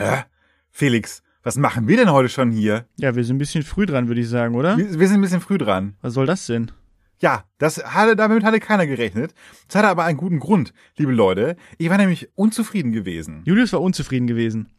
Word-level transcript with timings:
Hä? 0.00 0.24
Felix, 0.70 1.22
was 1.42 1.56
machen 1.56 1.86
wir 1.86 1.98
denn 1.98 2.10
heute 2.10 2.30
schon 2.30 2.50
hier? 2.50 2.86
Ja, 2.96 3.14
wir 3.14 3.22
sind 3.22 3.36
ein 3.36 3.38
bisschen 3.38 3.62
früh 3.62 3.84
dran, 3.84 4.08
würde 4.08 4.22
ich 4.22 4.28
sagen, 4.28 4.54
oder? 4.54 4.78
Wir, 4.78 4.98
wir 4.98 5.08
sind 5.08 5.18
ein 5.18 5.20
bisschen 5.20 5.42
früh 5.42 5.58
dran. 5.58 5.94
Was 6.00 6.14
soll 6.14 6.24
das 6.24 6.46
denn? 6.46 6.70
Ja, 7.18 7.44
das 7.58 7.84
hatte, 7.84 8.16
damit 8.16 8.42
hatte 8.42 8.60
keiner 8.60 8.86
gerechnet. 8.86 9.34
Das 9.66 9.76
hatte 9.76 9.88
aber 9.88 10.04
einen 10.04 10.16
guten 10.16 10.40
Grund, 10.40 10.72
liebe 10.96 11.12
Leute. 11.12 11.56
Ich 11.76 11.90
war 11.90 11.98
nämlich 11.98 12.30
unzufrieden 12.34 12.92
gewesen. 12.92 13.42
Julius 13.44 13.74
war 13.74 13.82
unzufrieden 13.82 14.26
gewesen. 14.26 14.70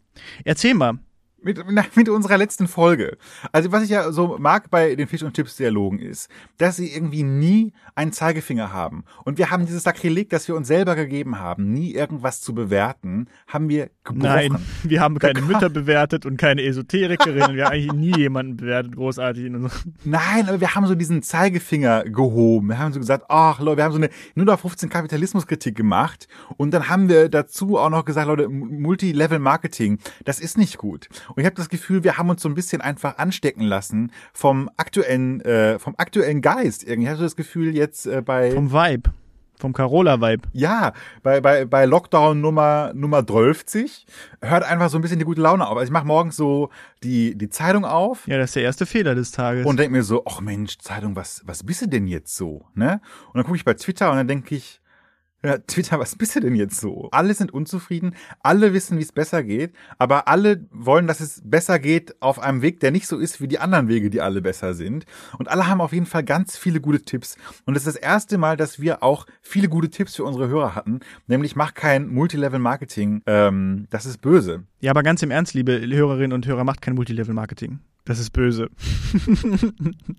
Erzähl 0.44 0.74
mal, 0.74 0.98
Mit, 1.44 1.60
mit 1.96 2.10
unserer 2.10 2.38
letzten 2.38 2.68
Folge. 2.68 3.18
Also 3.52 3.72
was 3.72 3.84
ich 3.84 3.90
ja 3.90 4.12
so 4.12 4.38
mag 4.38 4.70
bei 4.70 4.96
den 4.96 5.08
Fisch- 5.08 5.24
und 5.24 5.36
Chips-Dialogen 5.36 6.00
ist, 6.00 6.30
dass 6.58 6.76
sie 6.76 6.94
irgendwie 6.94 7.24
nie 7.24 7.74
einen 7.96 8.14
Zeigefinger 8.14 8.72
haben. 8.72 9.04
Und 9.26 9.38
wir 9.38 9.52
haben 9.52 9.66
dieses 9.66 9.84
Sakrileg, 9.84 10.30
das 10.30 10.48
wir 10.48 10.56
uns 10.56 10.68
selber 10.68 10.96
gegeben 10.96 11.40
haben, 11.40 11.72
nie 11.72 11.94
irgendwas 11.94 12.42
zu 12.42 12.54
bewerten, 12.54 13.28
haben 13.48 13.70
wir 13.70 13.90
gebrochen. 14.04 14.22
Nein, 14.22 14.58
wir 14.84 15.02
haben 15.02 15.20
keine 15.20 15.42
Mütter 15.42 15.70
bewertet 15.70 16.26
und 16.26 16.38
keine 16.38 16.64
Esoterikerin. 16.64 17.56
Wir 17.56 17.66
haben 17.66 17.74
eigentlich 17.74 17.94
nie 17.94 18.18
jemanden 18.18 18.58
bewertet, 18.58 18.96
großartig. 18.96 19.52
Nein, 20.04 20.48
aber 20.48 20.60
wir 20.60 20.76
haben 20.76 20.86
so 20.88 20.96
diesen 20.96 21.24
Zeigefinger 21.24 22.04
gehoben. 22.04 22.70
Wir 22.70 22.80
haben 22.80 22.94
so 22.94 23.00
gesagt, 23.00 23.26
ach 23.30 23.60
Leute, 23.60 23.78
wir 23.78 23.84
haben 23.86 23.92
so 23.92 23.98
eine 23.98 24.10
0 24.36 24.50
auf 24.50 24.62
15 24.62 24.90
Kapitalismuskritik 24.90 25.76
gemacht. 25.76 26.28
Und 26.58 26.72
dann 26.74 26.90
haben 26.90 27.10
wir 27.10 27.30
dazu 27.30 27.78
auch 27.78 27.90
noch 27.90 28.06
gesagt, 28.06 28.28
Leute, 28.28 28.48
Multilevel-Marketing, 28.50 30.00
das 30.26 30.40
ist 30.40 30.58
nicht 30.58 30.78
gut. 30.78 31.10
Und 31.36 31.42
ich 31.42 31.46
habe 31.46 31.56
das 31.56 31.70
Gefühl, 31.70 32.04
wir 32.04 32.18
haben 32.18 32.30
uns 32.30 32.42
so 32.42 32.50
ein 32.50 32.56
bisschen 32.56 32.82
einfach 32.82 33.18
anstecken 33.18 33.64
lassen 33.64 34.12
vom 34.34 34.70
aktuellen, 34.78 35.42
äh, 35.42 35.80
vom 35.80 35.96
aktuellen 35.98 36.42
Geist. 36.42 36.84
Irgendwie 36.88 37.10
hast 37.10 37.20
du 37.20 37.24
das 37.24 37.36
Gefühl 37.36 37.76
jetzt 37.76 38.06
äh, 38.06 38.22
bei 38.22 38.52
vom 38.52 38.72
Vibe. 38.72 39.12
Vom 39.58 39.74
Carola-Vibe. 39.74 40.50
ja, 40.54 40.92
bei, 41.22 41.40
bei, 41.40 41.66
bei 41.66 41.86
Lockdown 41.86 42.42
Nummer, 42.42 42.94
Nummer 42.96 43.24
12 43.26 43.64
hört 44.42 44.64
einfach 44.64 44.90
so 44.90 44.98
ein 44.98 45.02
bisschen 45.02 45.20
die 45.20 45.26
gute 45.26 45.42
Laune 45.42 45.68
auf. 45.68 45.78
Also 45.78 45.84
ich 45.84 45.92
mache 45.92 46.08
morgens 46.08 46.36
so 46.36 46.72
die, 47.04 47.38
die 47.38 47.48
Zeitung 47.48 47.86
auf 47.86 48.28
Ja, 48.28 48.40
das 48.40 48.50
ist 48.50 48.56
der 48.56 48.64
erste 48.64 48.88
Fehler 48.88 49.14
des 49.14 49.30
Tages. 49.32 49.68
und 49.68 49.78
denke 49.80 49.92
mir 49.96 50.02
so, 50.04 50.24
ach 50.26 50.42
Mensch, 50.42 50.80
Zeitung, 50.80 51.16
was, 51.16 51.44
was 51.46 51.64
bist 51.64 51.84
du 51.84 51.88
denn 51.88 52.08
jetzt 52.08 52.36
so? 52.36 52.66
Ne? 52.74 53.02
Und 53.28 53.36
dann 53.36 53.44
gucke 53.44 53.56
ich 53.56 53.64
bei 53.64 53.76
Twitter 53.76 54.10
und 54.10 54.18
dann 54.18 54.28
denke 54.28 54.56
ich, 54.56 54.82
ja, 55.44 55.58
Twitter, 55.58 56.00
was 56.00 56.16
bist 56.16 56.36
du 56.36 56.40
denn 56.40 56.56
jetzt 56.56 56.80
so? 56.80 57.10
Alle 57.12 57.34
sind 57.34 57.52
unzufrieden, 57.52 58.16
alle 58.44 58.74
wissen, 58.74 59.00
wie 59.00 59.04
es 59.04 59.12
besser 59.12 59.44
geht, 59.44 59.74
aber 59.98 60.28
alle 60.28 60.66
wollen, 60.72 61.08
dass 61.08 61.20
es 61.20 61.42
besser 61.44 61.80
geht 61.80 62.22
auf 62.22 62.40
einem 62.40 62.62
Weg, 62.62 62.80
der 62.80 62.92
nicht 62.92 63.08
so 63.08 63.18
ist 63.18 63.42
wie 63.42 63.48
die 63.48 63.58
anderen 63.60 63.88
Wege, 63.88 64.10
die 64.12 64.22
alle 64.22 64.42
besser 64.42 64.74
sind. 64.74 65.06
Und 65.40 65.50
alle 65.50 65.68
haben 65.68 65.82
auf 65.82 65.94
jeden 65.94 66.06
Fall 66.06 66.24
ganz 66.24 66.58
viele 66.58 66.80
gute 66.80 67.02
Tipps. 67.02 67.38
Und 67.66 67.76
es 67.76 67.88
ist 67.88 67.96
das 67.96 68.02
erste 68.02 68.38
Mal, 68.38 68.56
dass 68.56 68.80
wir 68.80 69.02
auch 69.02 69.26
viele 69.42 69.68
gute 69.68 69.90
Tipps 69.90 70.16
für 70.16 70.24
unsere 70.24 70.48
Hörer 70.48 70.76
hatten, 70.76 71.00
nämlich 71.28 71.56
mach 71.56 71.74
kein 71.74 72.08
Multilevel-Marketing, 72.08 73.24
ähm, 73.26 73.88
das 73.90 74.06
ist 74.06 74.22
böse. 74.22 74.64
ja, 74.80 74.92
aber 74.92 75.02
ganz 75.02 75.24
im 75.24 75.32
Ernst, 75.32 75.56
liebe 75.56 75.82
Hörerinnen 75.82 76.34
und 76.34 76.46
Hörer, 76.46 76.64
macht 76.64 76.82
kein 76.82 76.94
Multilevel-Marketing. 76.96 77.80
Das 78.06 78.20
ist 78.20 78.32
böse. 78.32 78.70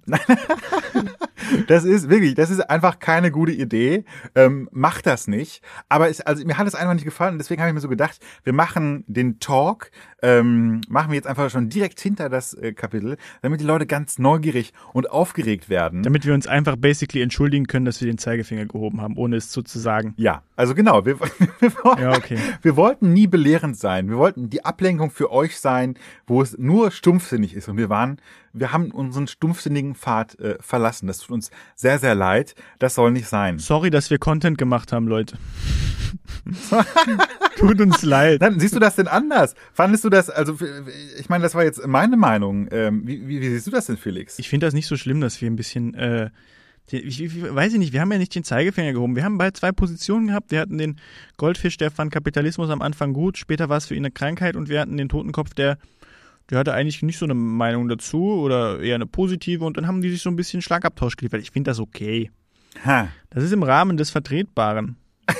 Das 1.67 1.85
ist 1.85 2.09
wirklich, 2.09 2.35
das 2.35 2.51
ist 2.51 2.61
einfach 2.61 2.99
keine 2.99 3.31
gute 3.31 3.53
Idee. 3.53 4.05
Ähm, 4.35 4.69
macht 4.73 5.07
das 5.07 5.29
nicht. 5.29 5.63
Aber 5.89 6.09
es, 6.09 6.21
also 6.21 6.45
mir 6.45 6.59
hat 6.59 6.67
es 6.67 6.75
einfach 6.75 6.95
nicht 6.95 7.05
gefallen. 7.05 7.33
und 7.33 7.39
Deswegen 7.39 7.61
habe 7.61 7.71
ich 7.71 7.75
mir 7.75 7.81
so 7.81 7.89
gedacht, 7.89 8.21
wir 8.45 8.53
machen 8.53 9.05
den 9.07 9.39
Talk, 9.39 9.91
ähm, 10.23 10.81
machen 10.89 11.11
wir 11.11 11.17
jetzt 11.17 11.27
einfach 11.27 11.51
schon 11.51 11.69
direkt 11.69 12.01
hinter 12.01 12.29
das 12.29 12.55
äh, 12.55 12.73
Kapitel, 12.73 13.17
damit 13.43 13.61
die 13.61 13.65
Leute 13.65 13.87
ganz 13.87 14.19
neugierig 14.19 14.73
und 14.93 15.11
aufgeregt 15.11 15.69
werden. 15.69 16.03
Damit 16.03 16.27
wir 16.27 16.35
uns 16.35 16.47
einfach 16.47 16.77
basically 16.77 17.23
entschuldigen 17.23 17.67
können, 17.67 17.85
dass 17.85 18.01
wir 18.01 18.07
den 18.07 18.19
Zeigefinger 18.19 18.67
gehoben 18.67 19.01
haben, 19.01 19.17
ohne 19.17 19.37
es 19.37 19.53
so 19.53 19.63
zu 19.63 19.79
sagen. 19.79 20.15
ja, 20.17 20.43
also 20.57 20.75
genau. 20.75 21.05
Wir, 21.05 21.19
wir, 21.61 21.73
wollten, 21.83 22.03
Ja, 22.03 22.17
okay. 22.17 22.39
wir 22.63 22.77
wollten 22.77 23.13
nie 23.13 23.27
belehrend 23.27 23.77
sein. 23.77 24.09
Wir 24.09 24.17
wollten 24.17 24.49
die 24.49 24.65
Ablenkung 24.65 25.11
für 25.11 25.33
euch 25.33 25.59
sein, 25.59 25.97
wo 26.27 26.41
es 26.43 26.57
nur 26.57 26.91
stumpfsinnig 26.93 27.55
ist. 27.55 27.69
Und 27.69 27.77
wir 27.77 27.89
waren, 27.89 28.19
wir 28.53 28.73
haben 28.73 28.91
unseren 28.91 29.27
stumpfsinnigen 29.27 29.95
Pfad 29.95 30.39
äh, 30.39 30.57
verlassen. 30.61 31.07
Das 31.07 31.19
tut 31.19 31.31
uns 31.31 31.51
sehr, 31.75 31.99
sehr 31.99 32.15
leid. 32.15 32.55
Das 32.79 32.95
soll 32.95 33.13
nicht 33.13 33.29
sein. 33.29 33.59
Sorry, 33.59 33.91
dass 33.91 34.11
wir 34.11 34.19
Content 34.19 34.59
gemacht 34.59 34.93
haben, 34.93 35.09
Leute. 35.09 35.39
Tut 37.57 37.81
uns 37.81 38.03
leid. 38.03 38.43
Dann 38.43 38.59
siehst 38.59 38.75
du 38.75 38.81
das 38.81 38.97
denn 38.97 39.09
anders? 39.09 39.55
Fandest 39.73 40.05
du 40.05 40.11
das, 40.11 40.31
also 40.31 40.59
ich 41.19 41.29
meine, 41.29 41.43
das 41.43 41.55
war 41.55 41.65
jetzt 41.65 41.87
meine 41.87 42.17
Meinung. 42.17 42.69
Ähm, 42.71 43.07
wie, 43.07 43.27
wie, 43.27 43.41
wie 43.41 43.49
siehst 43.49 43.67
du 43.67 43.71
das 43.71 43.87
denn, 43.87 43.97
Felix? 43.97 44.39
Ich 44.39 44.49
finde 44.49 44.67
das 44.67 44.75
nicht 44.75 44.87
so 44.87 44.97
schlimm, 44.97 45.21
dass 45.21 45.41
wir 45.41 45.51
ein 45.51 45.57
bisschen, 45.57 45.95
äh, 45.95 46.31
die, 46.91 46.99
ich, 46.99 47.23
ich 47.23 47.55
weiß 47.55 47.73
ich 47.73 47.79
nicht, 47.79 47.93
wir 47.93 48.01
haben 48.01 48.13
ja 48.13 48.19
nicht 48.19 48.35
den 48.35 48.45
Zeigefinger 48.45 48.93
gehoben. 48.93 49.17
Wir 49.17 49.25
haben 49.25 49.39
beide 49.39 49.53
zwei 49.53 49.73
Positionen 49.73 50.29
gehabt. 50.29 50.51
Wir 50.51 50.61
hatten 50.61 50.79
den 50.79 50.99
Goldfisch, 51.37 51.77
der 51.77 51.91
fand 51.91 52.13
Kapitalismus 52.13 52.71
am 52.71 52.83
Anfang 52.83 53.13
gut, 53.13 53.39
später 53.39 53.69
war 53.69 53.79
es 53.79 53.87
für 53.87 53.95
ihn 53.95 54.05
eine 54.05 54.11
Krankheit 54.11 54.57
und 54.57 54.69
wir 54.69 54.81
hatten 54.81 54.97
den 54.97 55.09
Totenkopf, 55.09 55.55
der, 55.55 55.79
der 56.51 56.59
hatte 56.59 56.75
eigentlich 56.75 57.03
nicht 57.03 57.19
so 57.19 57.25
eine 57.25 57.35
Meinung 57.35 57.89
dazu 57.89 58.41
oder 58.41 58.81
eher 58.81 58.97
eine 58.97 59.07
positive 59.07 59.65
und 59.65 59.77
dann 59.77 59.87
haben 59.87 60.03
die 60.03 60.11
sich 60.11 60.23
so 60.23 60.31
ein 60.31 60.37
bisschen 60.37 60.63
Schlagabtausch 60.63 61.17
geliefert. 61.17 61.41
Ich 61.41 61.51
finde 61.51 61.71
das 61.71 61.81
okay. 61.81 62.31
Ha. 62.85 63.09
Das 63.31 63.45
ist 63.45 63.53
im 63.53 63.63
Rahmen 63.63 63.97
des 63.97 64.11
Vertretbaren. 64.11 64.97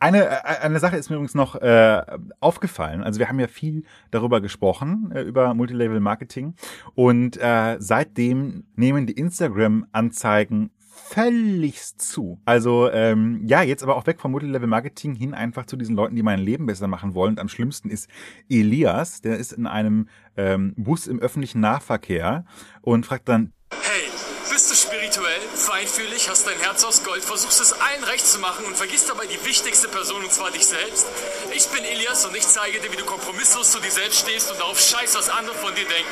Eine, 0.00 0.26
äh, 0.26 0.60
eine 0.62 0.78
Sache 0.78 0.96
ist 0.96 1.10
mir 1.10 1.16
übrigens 1.16 1.34
noch 1.34 1.56
äh, 1.56 2.02
aufgefallen. 2.40 3.02
Also 3.02 3.18
wir 3.18 3.28
haben 3.28 3.40
ja 3.40 3.48
viel 3.48 3.84
darüber 4.10 4.40
gesprochen, 4.40 5.10
äh, 5.12 5.22
über 5.22 5.54
Multilevel 5.54 6.00
Marketing. 6.00 6.54
Und 6.94 7.36
äh, 7.38 7.76
seitdem 7.78 8.64
nehmen 8.76 9.06
die 9.06 9.14
Instagram-Anzeigen 9.14 10.70
völligst 11.08 12.00
zu. 12.02 12.40
Also 12.44 12.90
ähm, 12.90 13.42
ja, 13.46 13.62
jetzt 13.62 13.82
aber 13.82 13.96
auch 13.96 14.06
weg 14.06 14.20
vom 14.20 14.32
Multilevel 14.32 14.68
Marketing 14.68 15.14
hin 15.14 15.34
einfach 15.34 15.66
zu 15.66 15.76
diesen 15.76 15.96
Leuten, 15.96 16.16
die 16.16 16.22
mein 16.22 16.40
Leben 16.40 16.66
besser 16.66 16.88
machen 16.88 17.14
wollen. 17.14 17.32
Und 17.32 17.40
am 17.40 17.48
schlimmsten 17.48 17.90
ist 17.90 18.08
Elias, 18.48 19.20
der 19.20 19.38
ist 19.38 19.52
in 19.52 19.66
einem 19.66 20.08
ähm, 20.36 20.74
Bus 20.76 21.06
im 21.06 21.18
öffentlichen 21.20 21.60
Nahverkehr 21.60 22.44
und 22.82 23.06
fragt 23.06 23.28
dann, 23.28 23.52
Hey, 23.70 24.08
bist 24.50 24.70
du 24.70 24.74
spirituell, 24.74 25.40
feinfühlig, 25.54 26.28
hast 26.28 26.46
dein 26.46 26.58
Herz 26.58 26.82
aus 26.84 27.04
Gold, 27.04 27.22
versuchst 27.22 27.60
es 27.60 27.72
allen 27.72 28.04
recht 28.04 28.26
zu 28.26 28.38
machen 28.40 28.64
und 28.66 28.76
vergisst 28.76 29.08
dabei 29.08 29.26
die 29.26 29.44
wichtigste 29.46 29.88
Person 29.88 30.22
und 30.22 30.32
zwar 30.32 30.50
dich 30.50 30.66
selbst? 30.66 31.06
Ich 31.54 31.66
bin 31.68 31.84
Elias 31.84 32.26
und 32.26 32.36
ich 32.36 32.46
zeige 32.46 32.80
dir, 32.80 32.92
wie 32.92 32.96
du 32.96 33.04
kompromisslos 33.04 33.72
zu 33.72 33.80
dir 33.80 33.90
selbst 33.90 34.20
stehst 34.20 34.50
und 34.50 34.60
auf 34.62 34.80
Scheiß, 34.80 35.14
was 35.16 35.30
andere 35.30 35.54
von 35.54 35.74
dir 35.74 35.86
denken. 35.86 36.10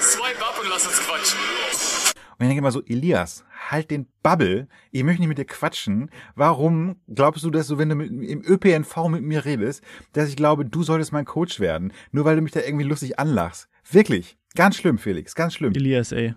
Swipe 0.00 0.44
up 0.46 0.58
und 0.60 0.68
lass 0.68 0.86
uns 0.86 0.96
quatschen. 0.98 1.38
Und 2.38 2.44
ich 2.44 2.48
denke 2.48 2.58
immer 2.58 2.70
so, 2.70 2.82
Elias, 2.84 3.44
halt 3.70 3.90
den 3.90 4.06
Bubble. 4.22 4.68
Ich 4.90 5.04
möchte 5.04 5.20
nicht 5.20 5.28
mit 5.28 5.38
dir 5.38 5.44
quatschen. 5.44 6.10
Warum 6.34 6.96
glaubst 7.08 7.44
du, 7.44 7.50
dass 7.50 7.68
du, 7.68 7.78
wenn 7.78 7.88
du 7.88 7.94
mit, 7.94 8.10
im 8.10 8.42
ÖPNV 8.44 9.08
mit 9.08 9.22
mir 9.22 9.44
redest, 9.44 9.82
dass 10.12 10.28
ich 10.28 10.36
glaube, 10.36 10.64
du 10.64 10.82
solltest 10.82 11.12
mein 11.12 11.24
Coach 11.24 11.60
werden? 11.60 11.92
Nur 12.12 12.24
weil 12.24 12.36
du 12.36 12.42
mich 12.42 12.52
da 12.52 12.60
irgendwie 12.60 12.84
lustig 12.84 13.18
anlachst. 13.18 13.68
Wirklich. 13.90 14.36
Ganz 14.54 14.76
schlimm, 14.76 14.98
Felix. 14.98 15.34
Ganz 15.34 15.54
schlimm. 15.54 15.72
Elias, 15.74 16.12
ey. 16.12 16.34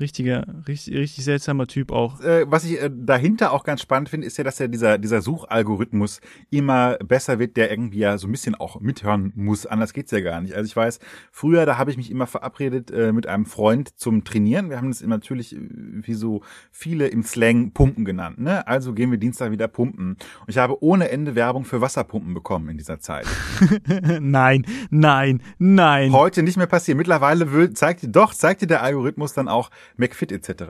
Richtiger, 0.00 0.46
richtig, 0.66 0.94
richtig 0.94 1.24
seltsamer 1.24 1.66
Typ 1.66 1.92
auch. 1.92 2.20
Äh, 2.20 2.50
was 2.50 2.64
ich 2.64 2.80
äh, 2.80 2.90
dahinter 2.92 3.52
auch 3.52 3.62
ganz 3.62 3.82
spannend 3.82 4.08
finde, 4.08 4.26
ist 4.26 4.38
ja, 4.38 4.44
dass 4.44 4.58
ja 4.58 4.66
dieser, 4.66 4.98
dieser 4.98 5.20
Suchalgorithmus 5.20 6.20
immer 6.50 6.96
besser 7.04 7.38
wird, 7.38 7.56
der 7.56 7.70
irgendwie 7.70 7.98
ja 7.98 8.18
so 8.18 8.26
ein 8.26 8.32
bisschen 8.32 8.54
auch 8.54 8.80
mithören 8.80 9.32
muss. 9.36 9.66
Anders 9.66 9.92
geht's 9.92 10.10
ja 10.10 10.20
gar 10.20 10.40
nicht. 10.40 10.54
Also 10.54 10.66
ich 10.66 10.74
weiß, 10.74 10.98
früher, 11.30 11.66
da 11.66 11.78
habe 11.78 11.90
ich 11.90 11.96
mich 11.96 12.10
immer 12.10 12.26
verabredet 12.26 12.90
äh, 12.90 13.12
mit 13.12 13.26
einem 13.26 13.46
Freund 13.46 13.98
zum 13.98 14.24
Trainieren. 14.24 14.70
Wir 14.70 14.78
haben 14.78 14.90
das 14.90 15.02
natürlich, 15.02 15.54
äh, 15.54 15.58
wie 15.60 16.14
so 16.14 16.42
viele 16.70 17.08
im 17.08 17.22
Slang, 17.22 17.72
Pumpen 17.72 18.04
genannt. 18.04 18.40
Ne? 18.40 18.66
Also 18.66 18.94
gehen 18.94 19.10
wir 19.10 19.18
Dienstag 19.18 19.52
wieder 19.52 19.68
pumpen. 19.68 20.12
Und 20.12 20.48
ich 20.48 20.58
habe 20.58 20.82
ohne 20.82 21.10
Ende 21.10 21.34
Werbung 21.34 21.64
für 21.64 21.80
Wasserpumpen 21.80 22.34
bekommen 22.34 22.70
in 22.70 22.78
dieser 22.78 22.98
Zeit. 22.98 23.26
nein, 24.20 24.64
nein, 24.90 25.42
nein. 25.58 26.12
Heute 26.12 26.42
nicht 26.42 26.56
mehr 26.56 26.66
passiert. 26.66 26.96
Mittlerweile 26.96 27.52
will, 27.52 27.72
zeigt 27.74 28.02
dir 28.02 28.08
doch, 28.08 28.34
zeigt 28.34 28.62
dir 28.62 28.66
der 28.66 28.82
Algorithmus 28.82 29.32
dann 29.32 29.48
auch 29.48 29.70
McFit 29.96 30.32
etc. 30.32 30.62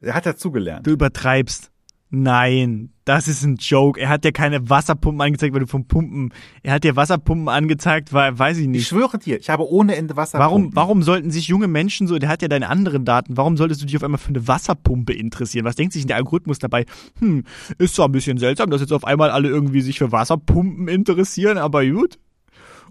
Er 0.00 0.14
hat 0.14 0.26
dazugelernt. 0.26 0.86
Du 0.86 0.90
übertreibst. 0.90 1.70
Nein, 2.12 2.90
das 3.04 3.28
ist 3.28 3.44
ein 3.44 3.54
Joke. 3.54 4.00
Er 4.00 4.08
hat 4.08 4.24
dir 4.24 4.32
keine 4.32 4.68
Wasserpumpen 4.68 5.20
angezeigt, 5.20 5.54
weil 5.54 5.60
du 5.60 5.68
vom 5.68 5.86
Pumpen. 5.86 6.34
Er 6.64 6.72
hat 6.74 6.82
dir 6.82 6.96
Wasserpumpen 6.96 7.48
angezeigt, 7.48 8.12
weil, 8.12 8.36
weiß 8.36 8.56
ich 8.56 8.64
Ich 8.64 8.68
nicht. 8.68 8.88
schwöre 8.88 9.16
dir, 9.16 9.38
ich 9.38 9.48
habe 9.48 9.70
ohne 9.70 9.94
Ende 9.94 10.16
Wasserpumpen. 10.16 10.74
Warum, 10.74 10.74
warum 10.74 11.02
sollten 11.04 11.30
sich 11.30 11.46
junge 11.46 11.68
Menschen 11.68 12.08
so, 12.08 12.18
der 12.18 12.28
hat 12.28 12.42
ja 12.42 12.48
deine 12.48 12.68
anderen 12.68 13.04
Daten, 13.04 13.36
warum 13.36 13.56
solltest 13.56 13.80
du 13.82 13.86
dich 13.86 13.96
auf 13.96 14.02
einmal 14.02 14.18
für 14.18 14.30
eine 14.30 14.48
Wasserpumpe 14.48 15.12
interessieren? 15.12 15.64
Was 15.64 15.76
denkt 15.76 15.92
sich 15.92 16.04
der 16.04 16.16
Algorithmus 16.16 16.58
dabei? 16.58 16.84
Hm, 17.20 17.44
ist 17.78 17.94
zwar 17.94 18.08
ein 18.08 18.12
bisschen 18.12 18.38
seltsam, 18.38 18.70
dass 18.70 18.80
jetzt 18.80 18.92
auf 18.92 19.04
einmal 19.04 19.30
alle 19.30 19.48
irgendwie 19.48 19.80
sich 19.80 19.96
für 19.98 20.10
Wasserpumpen 20.10 20.88
interessieren, 20.88 21.58
aber 21.58 21.86
gut. 21.86 22.18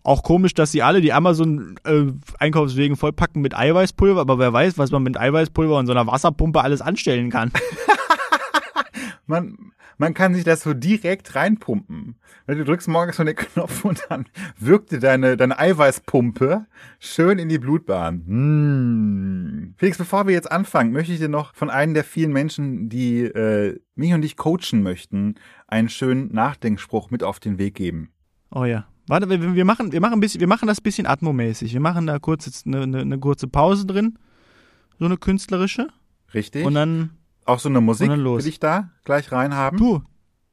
Auch 0.10 0.24
komisch, 0.24 0.56
dass 0.56 0.72
sie 0.72 0.82
alle 0.82 1.02
die 1.02 1.14
Amazon-Einkaufswegen 1.14 2.96
vollpacken 2.96 3.44
mit 3.44 3.56
Eiweißpulver, 3.56 4.20
aber 4.20 4.40
wer 4.40 4.52
weiß, 4.52 4.80
was 4.80 4.90
man 4.90 5.04
mit 5.04 5.20
Eiweißpulver 5.20 5.78
und 5.78 5.86
so 5.86 5.92
einer 5.92 6.08
Wasserpumpe 6.08 6.62
alles 6.62 6.82
anstellen 6.82 7.30
kann. 7.30 7.52
Man, 9.28 9.74
man 10.00 10.16
kann 10.16 10.34
sich 10.34 10.44
das 10.44 10.64
so 10.64 10.74
direkt 10.74 11.36
reinpumpen. 11.36 12.16
Du 12.48 12.66
drückst 12.66 12.88
morgens 12.88 13.18
so 13.18 13.24
den 13.24 13.36
Knopf 13.36 13.86
und 13.86 14.02
dann 14.10 14.26
wirkt 14.58 14.92
dir 14.92 15.00
deine, 15.00 15.38
deine 15.38 15.60
Eiweißpumpe 15.60 16.66
schön 16.98 17.38
in 17.38 17.48
die 17.48 17.60
Blutbahn. 17.60 18.24
Hm. 18.26 19.76
Felix, 19.78 20.00
bevor 20.00 20.26
wir 20.26 20.34
jetzt 20.34 20.52
anfangen, 20.52 20.92
möchte 20.92 21.14
ich 21.14 21.20
dir 21.20 21.30
noch 21.30 21.54
von 21.54 21.70
einem 21.70 21.94
der 21.94 22.04
vielen 22.04 22.34
Menschen, 22.34 22.90
die 22.90 23.22
äh, 23.26 23.80
mich 23.94 24.14
und 24.16 24.24
dich 24.24 24.36
coachen 24.36 24.82
möchten, 24.82 25.36
einen 25.68 25.90
schönen 25.90 26.34
Nachdenkspruch 26.34 27.12
mit 27.12 27.24
auf 27.24 27.40
den 27.40 27.60
Weg 27.60 27.76
geben. 27.76 28.10
Oh 28.50 28.66
ja, 28.66 28.88
Warte, 29.10 29.28
wir, 29.28 29.56
wir, 29.56 29.66
machen, 29.66 29.92
wir, 29.92 30.02
machen 30.02 30.14
ein 30.14 30.20
bisschen, 30.20 30.40
wir 30.40 30.48
machen 30.48 30.68
das 30.68 30.80
ein 30.80 30.84
bisschen 30.84 31.08
atmomäßig. 31.08 31.74
Wir 31.74 31.80
machen 31.80 32.06
da 32.06 32.20
kurz 32.20 32.46
jetzt 32.46 32.68
eine, 32.68 32.84
eine, 32.84 33.00
eine 33.00 33.18
kurze 33.18 33.48
Pause 33.48 33.88
drin. 33.88 34.20
So 35.00 35.06
eine 35.06 35.18
künstlerische. 35.18 35.88
Richtig. 36.32 36.64
Und 36.64 36.76
dann, 36.76 37.10
auch 37.44 37.58
so 37.58 37.70
eine 37.70 37.82
Musik 37.82 38.04
und 38.04 38.12
dann 38.12 38.20
los. 38.20 38.44
will 38.44 38.50
ich 38.50 38.60
da 38.60 38.92
gleich 39.06 39.32
reinhaben. 39.32 39.80
du, 39.80 40.04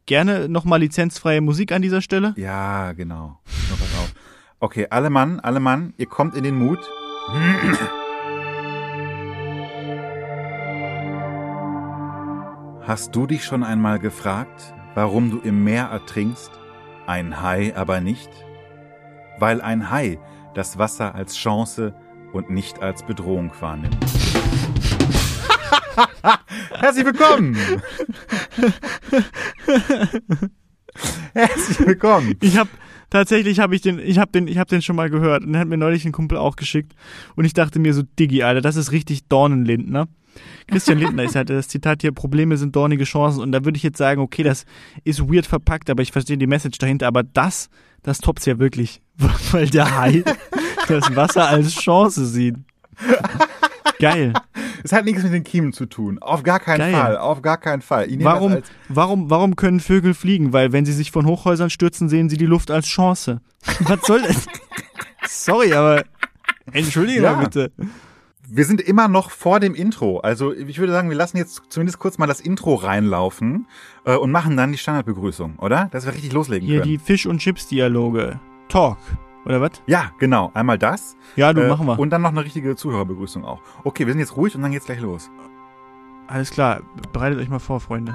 gerne 0.06 0.48
nochmal 0.48 0.80
lizenzfreie 0.80 1.42
Musik 1.42 1.70
an 1.70 1.82
dieser 1.82 2.00
Stelle. 2.00 2.32
Ja, 2.38 2.94
genau. 2.94 3.40
So, 3.44 3.76
pass 3.76 3.94
auf. 3.98 4.14
Okay, 4.58 4.86
alle 4.88 5.10
Mann, 5.10 5.38
alle 5.38 5.60
Mann, 5.60 5.92
ihr 5.98 6.06
kommt 6.06 6.34
in 6.34 6.42
den 6.42 6.54
Mut. 6.54 6.78
Hast 12.86 13.14
du 13.14 13.26
dich 13.26 13.44
schon 13.44 13.62
einmal 13.62 13.98
gefragt, 13.98 14.72
warum 14.94 15.30
du 15.30 15.40
im 15.40 15.62
Meer 15.62 15.88
ertrinkst, 15.88 16.52
ein 17.06 17.40
Hai 17.40 17.72
aber 17.76 18.00
nicht? 18.00 18.30
Weil 19.38 19.60
ein 19.60 19.90
Hai 19.90 20.18
das 20.54 20.78
Wasser 20.78 21.14
als 21.14 21.36
Chance 21.36 21.94
und 22.32 22.50
nicht 22.50 22.80
als 22.82 23.04
Bedrohung 23.04 23.52
wahrnimmt. 23.60 23.96
Herzlich 26.74 27.06
willkommen! 27.06 27.56
Herzlich 31.34 31.86
willkommen! 31.86 32.36
Ich 32.40 32.56
habe 32.58 32.70
tatsächlich 33.16 33.60
habe 33.60 33.74
ich 33.74 33.80
den, 33.80 33.98
ich 33.98 34.18
habe 34.18 34.30
den, 34.32 34.46
ich 34.48 34.58
habe 34.58 34.68
den 34.68 34.82
schon 34.82 34.96
mal 34.96 35.10
gehört 35.10 35.44
und 35.44 35.56
hat 35.56 35.68
mir 35.68 35.76
neulich 35.76 36.04
ein 36.04 36.12
Kumpel 36.12 36.38
auch 36.38 36.56
geschickt 36.56 36.94
und 37.34 37.44
ich 37.44 37.54
dachte 37.54 37.78
mir 37.78 37.94
so, 37.94 38.02
Diggi, 38.02 38.42
Alter, 38.42 38.60
das 38.60 38.76
ist 38.76 38.92
richtig 38.92 39.26
Dornenlindner. 39.28 40.08
Christian 40.66 40.98
Lindner 40.98 41.24
ist 41.24 41.34
halt 41.34 41.48
das 41.48 41.68
Zitat 41.68 42.02
hier, 42.02 42.12
Probleme 42.12 42.58
sind 42.58 42.76
dornige 42.76 43.04
Chancen 43.04 43.40
und 43.40 43.52
da 43.52 43.64
würde 43.64 43.78
ich 43.78 43.82
jetzt 43.82 43.96
sagen, 43.96 44.20
okay, 44.20 44.42
das 44.42 44.66
ist 45.04 45.32
weird 45.32 45.46
verpackt, 45.46 45.88
aber 45.88 46.02
ich 46.02 46.12
verstehe 46.12 46.36
die 46.36 46.46
Message 46.46 46.76
dahinter, 46.78 47.06
aber 47.06 47.22
das, 47.22 47.70
das 48.02 48.18
toppt's 48.18 48.44
ja 48.44 48.58
wirklich, 48.58 49.00
weil 49.50 49.68
der 49.70 49.96
Hai 49.96 50.22
das 50.88 51.16
Wasser 51.16 51.48
als 51.48 51.74
Chance 51.74 52.26
sieht. 52.26 52.56
Geil. 53.98 54.34
Es 54.84 54.92
hat 54.92 55.04
nichts 55.04 55.22
mit 55.22 55.32
den 55.32 55.44
Kiemen 55.44 55.72
zu 55.72 55.86
tun. 55.86 56.18
Auf 56.20 56.42
gar 56.42 56.60
keinen 56.60 56.78
Geil. 56.78 56.92
Fall. 56.92 57.16
Auf 57.18 57.42
gar 57.42 57.56
keinen 57.58 57.82
Fall. 57.82 58.08
Warum, 58.20 58.58
warum, 58.88 59.30
warum 59.30 59.56
können 59.56 59.80
Vögel 59.80 60.14
fliegen? 60.14 60.52
Weil 60.52 60.72
wenn 60.72 60.84
sie 60.84 60.92
sich 60.92 61.10
von 61.10 61.26
Hochhäusern 61.26 61.70
stürzen, 61.70 62.08
sehen 62.08 62.28
sie 62.28 62.36
die 62.36 62.46
Luft 62.46 62.70
als 62.70 62.86
Chance. 62.86 63.40
Was 63.80 64.00
soll 64.02 64.22
das? 64.22 64.46
Sorry, 65.28 65.72
aber 65.72 66.04
entschuldige 66.72 67.22
Ja. 67.22 67.32
mal 67.34 67.44
bitte. 67.44 67.72
wir 68.48 68.64
sind 68.64 68.80
immer 68.80 69.08
noch 69.08 69.30
vor 69.30 69.58
dem 69.60 69.74
Intro. 69.74 70.18
Also 70.20 70.52
ich 70.52 70.78
würde 70.78 70.92
sagen, 70.92 71.08
wir 71.10 71.16
lassen 71.16 71.36
jetzt 71.36 71.62
zumindest 71.68 71.98
kurz 71.98 72.18
mal 72.18 72.26
das 72.26 72.40
Intro 72.40 72.74
reinlaufen 72.74 73.66
äh, 74.04 74.14
und 74.14 74.30
machen 74.30 74.56
dann 74.56 74.72
die 74.72 74.78
Standardbegrüßung, 74.78 75.56
oder? 75.58 75.88
Dass 75.90 76.06
wir 76.06 76.12
richtig 76.14 76.32
loslegen 76.32 76.66
Hier 76.66 76.80
können. 76.80 76.92
die 76.92 76.98
Fisch- 76.98 77.26
und 77.26 77.38
Chips-Dialoge. 77.38 78.38
Talk. 78.68 78.98
Oder 79.46 79.60
was? 79.60 79.70
ja, 79.86 80.10
genau. 80.18 80.50
Einmal 80.54 80.76
das. 80.76 81.16
Ja, 81.36 81.52
du, 81.52 81.62
äh, 81.62 81.68
machen 81.68 81.86
wir. 81.86 81.98
Und 81.98 82.10
dann 82.10 82.22
noch 82.22 82.30
eine 82.30 82.44
richtige 82.44 82.74
Zuhörerbegrüßung 82.74 83.44
auch. 83.44 83.60
Okay, 83.84 84.04
wir 84.04 84.12
sind 84.12 84.20
jetzt 84.20 84.36
ruhig 84.36 84.56
und 84.56 84.62
dann 84.62 84.72
geht's 84.72 84.86
gleich 84.86 85.00
los. 85.00 85.30
Alles 86.26 86.50
klar, 86.50 86.82
bereitet 87.12 87.38
euch 87.38 87.48
mal 87.48 87.60
vor, 87.60 87.78
Freunde. 87.78 88.14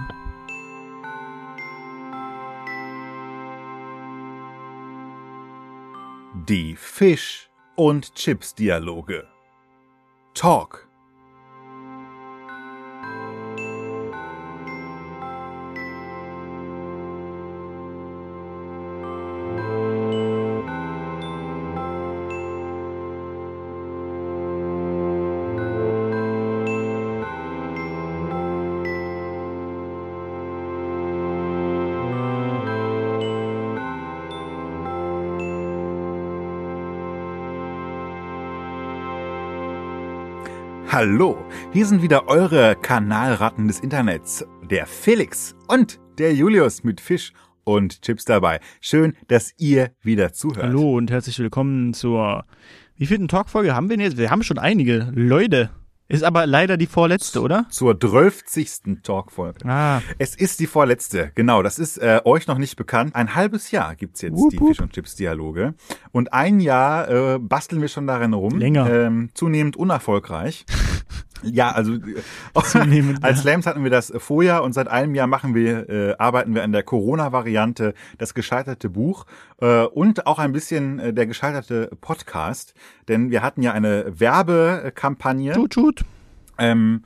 Die 6.33 6.75
Fisch- 6.75 7.49
und 7.75 8.13
Chips-Dialoge. 8.15 9.27
Talk. 10.33 10.87
Hallo, 40.93 41.37
hier 41.71 41.85
sind 41.85 42.01
wieder 42.01 42.27
eure 42.27 42.75
Kanalratten 42.75 43.69
des 43.69 43.79
Internets, 43.79 44.45
der 44.69 44.85
Felix 44.85 45.55
und 45.69 46.01
der 46.17 46.33
Julius 46.33 46.83
mit 46.83 46.99
Fisch 46.99 47.31
und 47.63 48.01
Chips 48.01 48.25
dabei. 48.25 48.59
Schön, 48.81 49.13
dass 49.29 49.53
ihr 49.57 49.91
wieder 50.01 50.33
zuhört. 50.33 50.65
Hallo 50.65 50.97
und 50.97 51.09
herzlich 51.09 51.39
willkommen 51.39 51.93
zur. 51.93 52.43
Wie 52.97 53.05
vielten 53.05 53.29
Talkfolge 53.29 53.73
haben 53.73 53.89
wir 53.89 53.95
denn 53.95 54.05
jetzt? 54.05 54.17
Wir 54.17 54.31
haben 54.31 54.43
schon 54.43 54.57
einige. 54.57 55.09
Leute. 55.15 55.69
Ist 56.11 56.23
aber 56.23 56.45
leider 56.45 56.77
die 56.77 56.87
vorletzte, 56.87 57.41
oder? 57.41 57.65
Zur 57.69 57.99
12. 57.99 59.01
Talkfolge. 59.03 59.65
Ah, 59.67 60.01
Es 60.17 60.35
ist 60.35 60.59
die 60.59 60.67
vorletzte, 60.67 61.31
genau. 61.35 61.63
Das 61.63 61.79
ist 61.79 61.97
äh, 61.97 62.19
euch 62.25 62.47
noch 62.47 62.57
nicht 62.57 62.75
bekannt. 62.75 63.15
Ein 63.15 63.33
halbes 63.35 63.71
Jahr 63.71 63.95
gibt's 63.95 64.21
jetzt 64.21 64.35
Wup, 64.35 64.51
die 64.51 64.59
wup. 64.59 64.67
Fisch- 64.69 64.81
und 64.81 64.91
Chips-Dialoge. 64.93 65.73
Und 66.11 66.33
ein 66.33 66.59
Jahr 66.59 67.09
äh, 67.09 67.39
basteln 67.39 67.81
wir 67.81 67.87
schon 67.87 68.07
darin 68.07 68.33
rum. 68.33 68.57
Länger. 68.59 68.89
Ähm, 68.89 69.29
zunehmend 69.33 69.77
unerfolgreich. 69.77 70.65
ja, 71.43 71.71
also 71.71 71.97
Zunehmend, 72.63 73.23
als. 73.23 73.41
Slams 73.41 73.65
hatten 73.65 73.83
wir 73.83 73.91
das 73.91 74.13
vorher 74.17 74.63
und 74.63 74.73
seit 74.73 74.87
einem 74.87 75.15
Jahr 75.15 75.27
machen 75.27 75.55
wir, 75.55 75.89
äh, 75.89 76.15
arbeiten 76.17 76.53
wir 76.55 76.63
an 76.63 76.71
der 76.71 76.83
Corona-Variante, 76.83 77.93
das 78.17 78.33
gescheiterte 78.33 78.89
Buch 78.89 79.25
äh, 79.61 79.83
und 79.83 80.27
auch 80.27 80.39
ein 80.39 80.51
bisschen 80.51 80.99
äh, 80.99 81.13
der 81.13 81.27
gescheiterte 81.27 81.89
Podcast. 82.01 82.73
Denn 83.07 83.31
wir 83.31 83.41
hatten 83.41 83.61
ja 83.61 83.73
eine 83.73 84.19
Werbekampagne. 84.19 85.53
tut, 85.53 85.73
tut. 85.73 86.05
Ähm, 86.57 87.03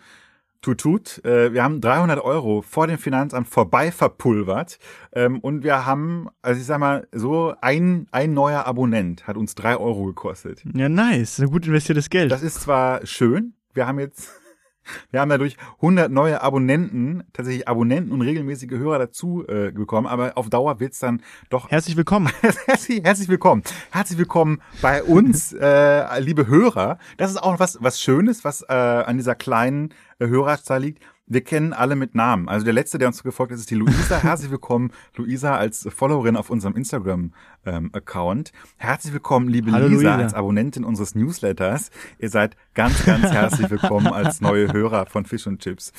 tut, 0.65 0.79
tut. 0.79 1.23
Äh, 1.25 1.53
wir 1.53 1.63
haben 1.63 1.79
300 1.79 2.19
Euro 2.19 2.61
vor 2.61 2.87
dem 2.87 2.97
Finanzamt 2.97 3.47
vorbei 3.47 3.91
verpulvert. 3.91 4.79
Ähm, 5.13 5.39
und 5.39 5.63
wir 5.63 5.85
haben, 5.85 6.27
also 6.41 6.59
ich 6.59 6.65
sag 6.65 6.79
mal, 6.79 7.07
so 7.11 7.53
ein, 7.61 8.07
ein 8.11 8.33
neuer 8.33 8.65
Abonnent 8.65 9.27
hat 9.27 9.37
uns 9.37 9.55
drei 9.55 9.77
Euro 9.77 10.05
gekostet. 10.05 10.63
Ja, 10.73 10.89
nice. 10.89 11.39
Ein 11.39 11.51
gut 11.51 11.67
investiertes 11.67 12.09
Geld. 12.09 12.31
Das 12.31 12.41
ist 12.41 12.61
zwar 12.61 13.05
schön, 13.05 13.53
wir 13.75 13.87
haben 13.87 13.99
jetzt, 13.99 14.29
wir 15.11 15.19
haben 15.19 15.29
dadurch 15.29 15.57
100 15.75 16.11
neue 16.11 16.41
Abonnenten, 16.41 17.23
tatsächlich 17.33 17.67
Abonnenten 17.67 18.11
und 18.11 18.21
regelmäßige 18.21 18.71
Hörer 18.71 18.99
dazu 18.99 19.45
äh, 19.47 19.71
bekommen, 19.71 20.07
aber 20.07 20.37
auf 20.37 20.49
Dauer 20.49 20.79
wird's 20.79 20.99
dann 20.99 21.21
doch 21.49 21.69
Herzlich 21.69 21.97
willkommen. 21.97 22.31
herzlich, 22.65 23.03
herzlich 23.03 23.27
willkommen. 23.27 23.63
Herzlich 23.91 24.17
willkommen 24.17 24.61
bei 24.81 25.03
uns, 25.03 25.53
äh, 25.59 26.19
liebe 26.19 26.47
Hörer. 26.47 26.97
Das 27.17 27.29
ist 27.29 27.37
auch 27.37 27.59
was, 27.59 27.77
was 27.81 27.99
Schönes, 27.99 28.43
was 28.43 28.61
äh, 28.61 28.73
an 28.73 29.17
dieser 29.17 29.35
kleinen 29.35 29.93
äh, 30.19 30.27
Hörerzahl 30.27 30.81
liegt. 30.81 31.03
Wir 31.27 31.41
kennen 31.41 31.73
alle 31.73 31.95
mit 31.95 32.13
Namen. 32.13 32.47
Also 32.47 32.65
der 32.65 32.73
letzte, 32.73 32.99
der 32.99 33.07
uns 33.07 33.23
gefolgt 33.23 33.51
ist, 33.51 33.61
ist 33.61 33.71
die 33.71 33.75
Luisa. 33.75 34.17
Herzlich 34.21 34.51
willkommen, 34.51 34.91
Luisa, 35.15 35.55
als 35.55 35.87
Followerin 35.91 36.35
auf 36.37 36.51
unserem 36.51 36.75
Instagram-Account. 36.75 38.51
Herzlich 38.77 39.11
willkommen, 39.11 39.47
liebe 39.49 39.71
Hallo, 39.71 39.87
Lisa, 39.87 39.95
Luisa. 40.01 40.15
als 40.17 40.33
Abonnentin 40.35 40.83
unseres 40.83 41.15
Newsletters. 41.15 41.89
Ihr 42.19 42.29
seid 42.29 42.55
ganz, 42.75 43.03
ganz 43.05 43.23
herzlich 43.31 43.71
willkommen 43.71 44.05
als 44.07 44.39
neue 44.39 44.71
Hörer 44.71 45.07
von 45.07 45.25
Fish 45.25 45.47
und 45.47 45.61
Chips. 45.61 45.93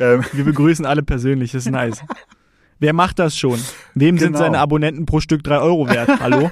Ähm, 0.00 0.24
Wir 0.32 0.44
begrüßen 0.44 0.84
alle 0.86 1.04
persönlich. 1.04 1.52
Das 1.52 1.66
ist 1.66 1.70
nice. 1.70 2.02
Wer 2.80 2.94
macht 2.94 3.20
das 3.20 3.38
schon? 3.38 3.60
Wem 3.94 4.18
sind 4.18 4.32
Genau. 4.32 4.38
seine 4.40 4.58
Abonnenten 4.58 5.06
pro 5.06 5.20
Stück 5.20 5.44
drei 5.44 5.58
Euro 5.60 5.88
wert? 5.88 6.08
Hallo? 6.20 6.50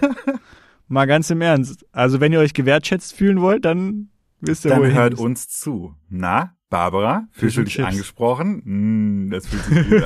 Mal 0.87 1.07
ganz 1.07 1.29
im 1.31 1.41
Ernst. 1.41 1.85
Also 1.91 2.21
wenn 2.21 2.33
ihr 2.33 2.38
euch 2.38 2.55
gewertschätzt 2.55 3.14
fühlen 3.14 3.41
wollt, 3.41 3.64
dann 3.64 4.11
wisst 4.41 4.64
ihr, 4.64 4.71
wo 4.71 4.75
Dann 4.83 4.85
ihr 4.91 4.95
hört 4.95 5.14
uns 5.19 5.49
zu. 5.49 5.97
Na, 6.09 6.55
Barbara, 6.73 7.29
fühlst 7.33 7.59
du 7.59 7.64
dich 7.64 7.75
Chips. 7.75 7.88
angesprochen? 7.88 8.62
Hm, 8.64 9.31
das 9.31 9.47
fühlt 9.47 9.62
sich 9.64 9.91
gut 9.91 10.02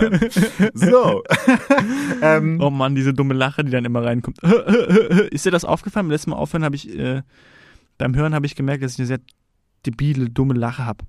an. 0.60 0.70
So. 0.74 1.22
ähm, 2.22 2.58
Oh 2.60 2.70
Mann, 2.70 2.94
diese 2.96 3.14
dumme 3.14 3.34
Lache, 3.34 3.64
die 3.64 3.70
dann 3.70 3.84
immer 3.84 4.04
reinkommt. 4.04 4.42
Ist 5.30 5.46
dir 5.46 5.50
das 5.52 5.64
aufgefallen? 5.64 6.06
Beim 6.06 6.10
letzten 6.12 6.30
Mal 6.30 6.36
aufhören 6.36 6.64
habe 6.64 6.74
ich, 6.76 6.92
äh, 6.98 7.22
beim 7.98 8.14
Hören 8.16 8.34
habe 8.34 8.46
ich 8.46 8.56
gemerkt, 8.56 8.82
dass 8.82 8.94
ich 8.94 8.98
eine 8.98 9.06
sehr 9.06 9.20
debile, 9.86 10.28
dumme 10.28 10.54
Lache 10.54 10.84
habe. 10.84 11.04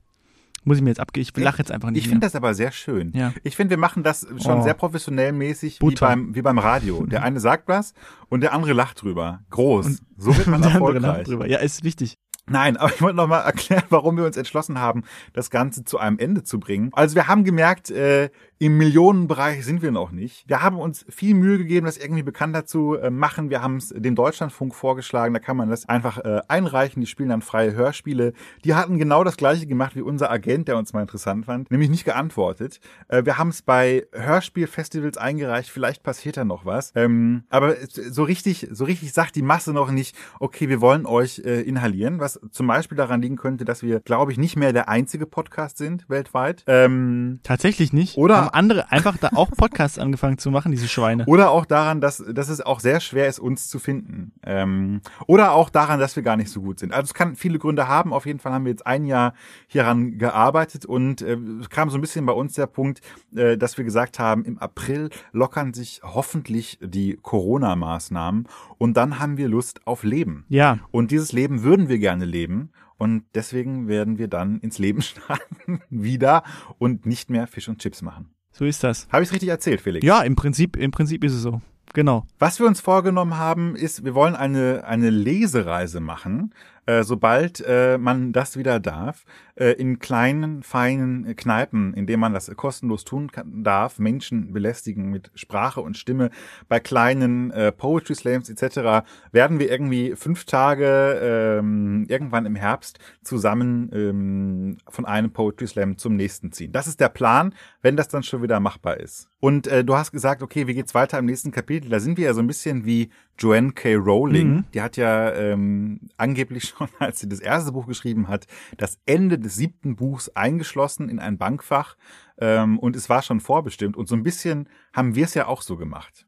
Muss 0.64 0.78
ich 0.78 0.84
mir 0.84 0.90
jetzt 0.90 1.00
abgehen. 1.00 1.24
Ich 1.24 1.36
lache 1.38 1.60
jetzt 1.60 1.72
einfach 1.72 1.90
nicht 1.92 2.04
ich 2.04 2.10
finde 2.10 2.28
das 2.28 2.36
aber 2.36 2.54
sehr 2.54 2.72
schön. 2.72 3.14
Ja. 3.16 3.34
Ich 3.44 3.56
finde, 3.56 3.72
wir 3.72 3.78
machen 3.78 4.04
das 4.04 4.28
schon 4.44 4.60
Oh. 4.60 4.64
sehr 4.64 4.74
professionell 4.74 5.32
mäßig 5.32 5.80
wie 5.82 5.96
beim, 5.96 6.36
wie 6.36 6.42
beim 6.42 6.60
Radio. 6.60 7.06
Der 7.06 7.24
eine 7.24 7.40
sagt 7.40 7.68
was 7.70 7.94
und 8.30 8.42
der 8.42 8.54
andere 8.54 8.74
lacht 8.74 9.02
drüber. 9.02 9.40
Groß. 9.50 10.02
so 10.18 10.38
wird 10.38 10.48
man 10.48 10.56
Und 10.62 10.66
der 10.66 10.76
andere 10.76 10.94
lacht 10.94 11.04
erfolgreich. 11.04 11.26
drüber. 11.26 11.48
Ja, 11.48 11.60
ist 11.60 11.84
wichtig. 11.86 12.16
Nein, 12.50 12.78
aber 12.78 12.94
ich 12.94 13.02
wollte 13.02 13.18
noch 13.18 13.28
mal 13.28 13.42
erklären, 13.42 13.84
warum 13.90 14.16
wir 14.18 14.26
uns 14.26 14.38
entschlossen 14.38 14.80
haben, 14.80 15.04
das 15.34 15.50
Ganze 15.50 15.84
zu 15.84 16.00
einem 16.00 16.18
Ende 16.18 16.44
zu 16.44 16.60
bringen. 16.60 16.90
Also 16.94 17.16
wir 17.16 17.28
haben 17.28 17.44
gemerkt, 17.44 17.92
äh, 17.92 18.30
Im 18.60 18.76
Millionenbereich 18.80 19.64
sind 19.64 19.84
wir 19.84 19.92
noch 19.92 20.10
nicht. 20.10 20.50
Wir 20.50 20.64
haben 20.64 20.80
uns 20.80 21.06
viel 21.10 21.36
Mühe 21.36 21.60
gegeben, 21.60 21.86
das 21.86 21.98
irgendwie 21.98 22.24
bekannter 22.24 22.66
zu 22.66 22.96
äh, 22.96 23.12
machen. 23.12 23.52
Wir 23.52 23.62
haben 23.62 23.78
es 23.78 23.90
dem 23.90 24.16
Deutschlandfunk 24.16 24.74
vorgeschlagen. 24.74 25.32
Da 25.36 25.40
kann 25.40 25.58
man 25.58 25.70
das 25.70 25.88
einfach 25.88 26.18
äh, 26.18 26.42
einreichen. 26.48 27.00
Die 27.00 27.06
spielen 27.06 27.30
dann 27.30 27.44
freie 27.44 27.74
Hörspiele. 27.76 28.34
Die 28.64 28.74
hatten 28.74 28.98
genau 28.98 29.24
das 29.24 29.38
gleiche 29.38 29.68
gemacht 29.68 29.96
wie 29.96 30.02
unser 30.02 30.32
Agent, 30.32 30.68
der 30.68 30.78
uns 30.78 30.92
mal 30.92 31.02
interessant 31.02 31.46
fand, 31.46 31.70
nämlich 31.70 31.92
nicht 31.92 32.04
geantwortet. 32.04 32.80
Äh, 33.10 33.26
wir 33.26 33.38
haben 33.38 33.50
es 33.50 33.62
bei 33.62 34.08
Hörspielfestivals 34.12 35.18
eingereicht. 35.18 35.70
Vielleicht 35.70 36.02
passiert 36.02 36.38
da 36.38 36.44
noch 36.44 36.66
was. 36.66 36.94
Ähm, 36.96 37.44
aber 37.50 37.76
so 37.88 38.24
richtig, 38.24 38.70
so 38.72 38.86
richtig 38.86 39.14
sagt 39.14 39.36
die 39.36 39.44
Masse 39.44 39.72
noch 39.72 39.92
nicht, 39.92 40.16
okay, 40.40 40.68
wir 40.68 40.82
wollen 40.82 41.06
euch 41.06 41.44
äh, 41.46 41.62
inhalieren. 41.62 42.20
Was 42.20 42.40
zum 42.50 42.66
Beispiel 42.66 42.98
daran 42.98 43.22
liegen 43.22 43.36
könnte, 43.36 43.66
dass 43.66 43.84
wir, 43.84 44.00
glaube 44.00 44.32
ich, 44.32 44.40
nicht 44.40 44.56
mehr 44.56 44.74
der 44.74 44.90
einzige 44.90 45.28
Podcast 45.28 45.78
sind 45.78 46.10
weltweit. 46.10 46.64
Ähm, 46.66 47.40
Tatsächlich 47.44 47.94
nicht. 47.94 48.18
Oder- 48.18 48.47
haben 48.48 48.54
andere 48.54 48.92
einfach 48.92 49.18
da 49.18 49.30
auch 49.36 49.50
Podcasts 49.52 50.00
angefangen 50.00 50.38
zu 50.38 50.52
machen, 50.52 50.72
diese 50.72 50.88
Schweine. 50.88 51.26
Oder 51.26 51.52
auch 51.52 51.66
daran, 51.66 52.02
dass, 52.02 52.24
dass 52.30 52.50
es 52.50 52.62
auch 52.62 52.80
sehr 52.80 53.00
schwer 53.00 53.28
ist, 53.28 53.40
uns 53.40 53.70
zu 53.70 53.80
finden. 53.80 54.34
Ähm, 54.44 55.02
oder 55.28 55.52
auch 55.52 55.70
daran, 55.70 56.00
dass 56.00 56.16
wir 56.16 56.24
gar 56.24 56.38
nicht 56.38 56.52
so 56.52 56.62
gut 56.62 56.80
sind. 56.80 56.94
Also 56.94 57.06
es 57.06 57.14
kann 57.14 57.36
viele 57.36 57.60
Gründe 57.60 57.88
haben. 57.88 58.14
Auf 58.14 58.26
jeden 58.26 58.40
Fall 58.40 58.52
haben 58.52 58.66
wir 58.66 58.72
jetzt 58.72 58.86
ein 58.86 59.06
Jahr 59.06 59.34
hieran 59.68 60.18
gearbeitet 60.18 60.86
und 60.86 61.22
äh, 61.22 61.38
es 61.62 61.70
kam 61.70 61.90
so 61.90 61.98
ein 61.98 62.02
bisschen 62.02 62.26
bei 62.26 62.34
uns 62.34 62.54
der 62.54 62.68
Punkt, 62.68 63.02
äh, 63.36 63.58
dass 63.58 63.78
wir 63.78 63.86
gesagt 63.86 64.20
haben, 64.20 64.46
im 64.46 64.58
April 64.58 65.10
lockern 65.32 65.74
sich 65.74 66.02
hoffentlich 66.04 66.80
die 66.82 67.18
Corona-Maßnahmen 67.22 68.48
und 68.78 68.98
dann 68.98 69.20
haben 69.20 69.38
wir 69.38 69.48
Lust 69.48 69.86
auf 69.86 70.04
Leben. 70.04 70.46
Ja, 70.50 70.80
Und 70.92 71.12
dieses 71.12 71.32
Leben 71.32 71.64
würden 71.64 71.90
wir 71.90 72.00
gerne 72.00 72.26
leben. 72.26 72.72
Und 72.98 73.26
deswegen 73.36 73.88
werden 73.88 74.18
wir 74.18 74.28
dann 74.28 74.60
ins 74.60 74.80
Leben 74.80 75.02
starten 75.04 75.82
wieder 75.90 76.44
und 76.80 77.06
nicht 77.06 77.30
mehr 77.30 77.48
Fisch 77.48 77.70
und 77.70 77.80
Chips 77.80 78.02
machen. 78.02 78.34
So 78.58 78.66
ist 78.66 78.84
das. 78.84 79.08
Habe 79.12 79.24
ich 79.24 79.32
richtig 79.32 79.50
erzählt, 79.50 79.82
Felix? 79.82 80.06
Ja, 80.06 80.22
im 80.22 80.36
Prinzip, 80.36 80.78
im 80.78 80.92
Prinzip 80.92 81.24
ist 81.24 81.34
es 81.34 81.42
so. 81.42 81.62
Genau. 81.94 82.26
Was 82.40 82.60
wir 82.60 82.68
uns 82.68 82.82
vorgenommen 82.82 83.38
haben, 83.38 83.76
ist, 83.76 84.04
wir 84.04 84.16
wollen 84.16 84.36
eine, 84.36 84.84
eine 84.86 85.10
Lesereise 85.10 86.00
machen, 86.00 86.54
äh, 86.88 87.04
sobald 87.04 87.64
äh, 87.68 87.98
man 87.98 88.32
das 88.32 88.58
wieder 88.58 88.80
darf, 88.80 89.26
äh, 89.56 89.74
in 89.74 90.00
kleinen, 90.00 90.64
feinen 90.64 91.36
Kneipen, 91.36 91.94
in 91.94 92.08
denen 92.08 92.22
man 92.22 92.34
das 92.34 92.50
kostenlos 92.56 93.04
tun 93.04 93.32
kann, 93.32 93.64
darf, 93.64 94.00
Menschen 94.00 94.54
belästigen 94.54 95.10
mit 95.10 95.30
Sprache 95.36 95.82
und 95.82 95.98
Stimme. 95.98 96.30
Bei 96.70 96.80
kleinen 96.80 97.52
äh, 97.52 97.72
Poetry 97.72 98.16
Slams 98.16 98.50
etc. 98.50 99.06
werden 99.32 99.60
wir 99.60 99.70
irgendwie 99.70 100.16
fünf 100.16 100.46
Tage 100.46 101.20
ähm, 101.60 102.06
irgendwann 102.08 102.46
im 102.46 102.56
Herbst 102.56 103.00
zusammen 103.22 103.92
ähm, 103.94 104.78
von 104.88 105.06
einem 105.06 105.32
Poetry 105.32 105.68
Slam 105.68 105.98
zum 105.98 106.16
nächsten 106.16 106.52
ziehen. 106.54 106.72
Das 106.72 106.88
ist 106.88 107.02
der 107.02 107.10
Plan, 107.10 107.54
wenn 107.82 107.98
das 107.98 108.08
dann 108.08 108.24
schon 108.24 108.42
wieder 108.42 108.60
machbar 108.60 108.98
ist. 108.98 109.30
Und 109.40 109.68
äh, 109.68 109.84
du 109.84 109.96
hast 109.96 110.12
gesagt, 110.12 110.42
okay, 110.42 110.68
wie 110.68 110.74
geht's 110.74 110.96
weiter 110.96 111.20
im 111.20 111.26
nächsten 111.26 111.52
Kapitel? 111.52 111.90
Da 111.90 112.00
sind 112.00 112.18
wir 112.18 112.26
ja 112.26 112.34
so 112.34 112.40
ein 112.40 112.48
bisschen 112.48 112.86
wie 112.86 113.10
Joanne 113.38 113.72
K. 113.74 113.96
Rowling. 113.96 114.48
Mhm. 114.48 114.64
Die 114.74 114.82
hat 114.82 114.98
ja 114.98 115.32
ähm, 115.34 116.00
angeblich 116.18 116.64
schon, 116.78 116.90
als 117.00 117.20
sie 117.20 117.30
das 117.30 117.40
erste 117.40 117.72
Buch 117.72 117.88
geschrieben 117.88 118.28
hat, 118.28 118.48
das 118.78 119.00
Ende 119.06 119.40
des 119.40 119.56
siebten 119.56 119.96
Buchs 119.96 120.30
eingeschlossen 120.30 121.10
in 121.10 121.20
ein 121.20 121.38
Bankfach. 121.38 121.96
Ähm, 122.40 122.80
und 122.80 122.96
es 122.96 123.10
war 123.10 123.22
schon 123.22 123.40
vorbestimmt. 123.40 123.98
Und 123.98 124.08
so 124.08 124.16
ein 124.16 124.24
bisschen 124.24 124.70
haben 124.94 125.16
wir 125.16 125.26
es 125.26 125.34
ja 125.34 125.48
auch 125.48 125.62
so 125.62 125.78
gemacht. 125.78 126.28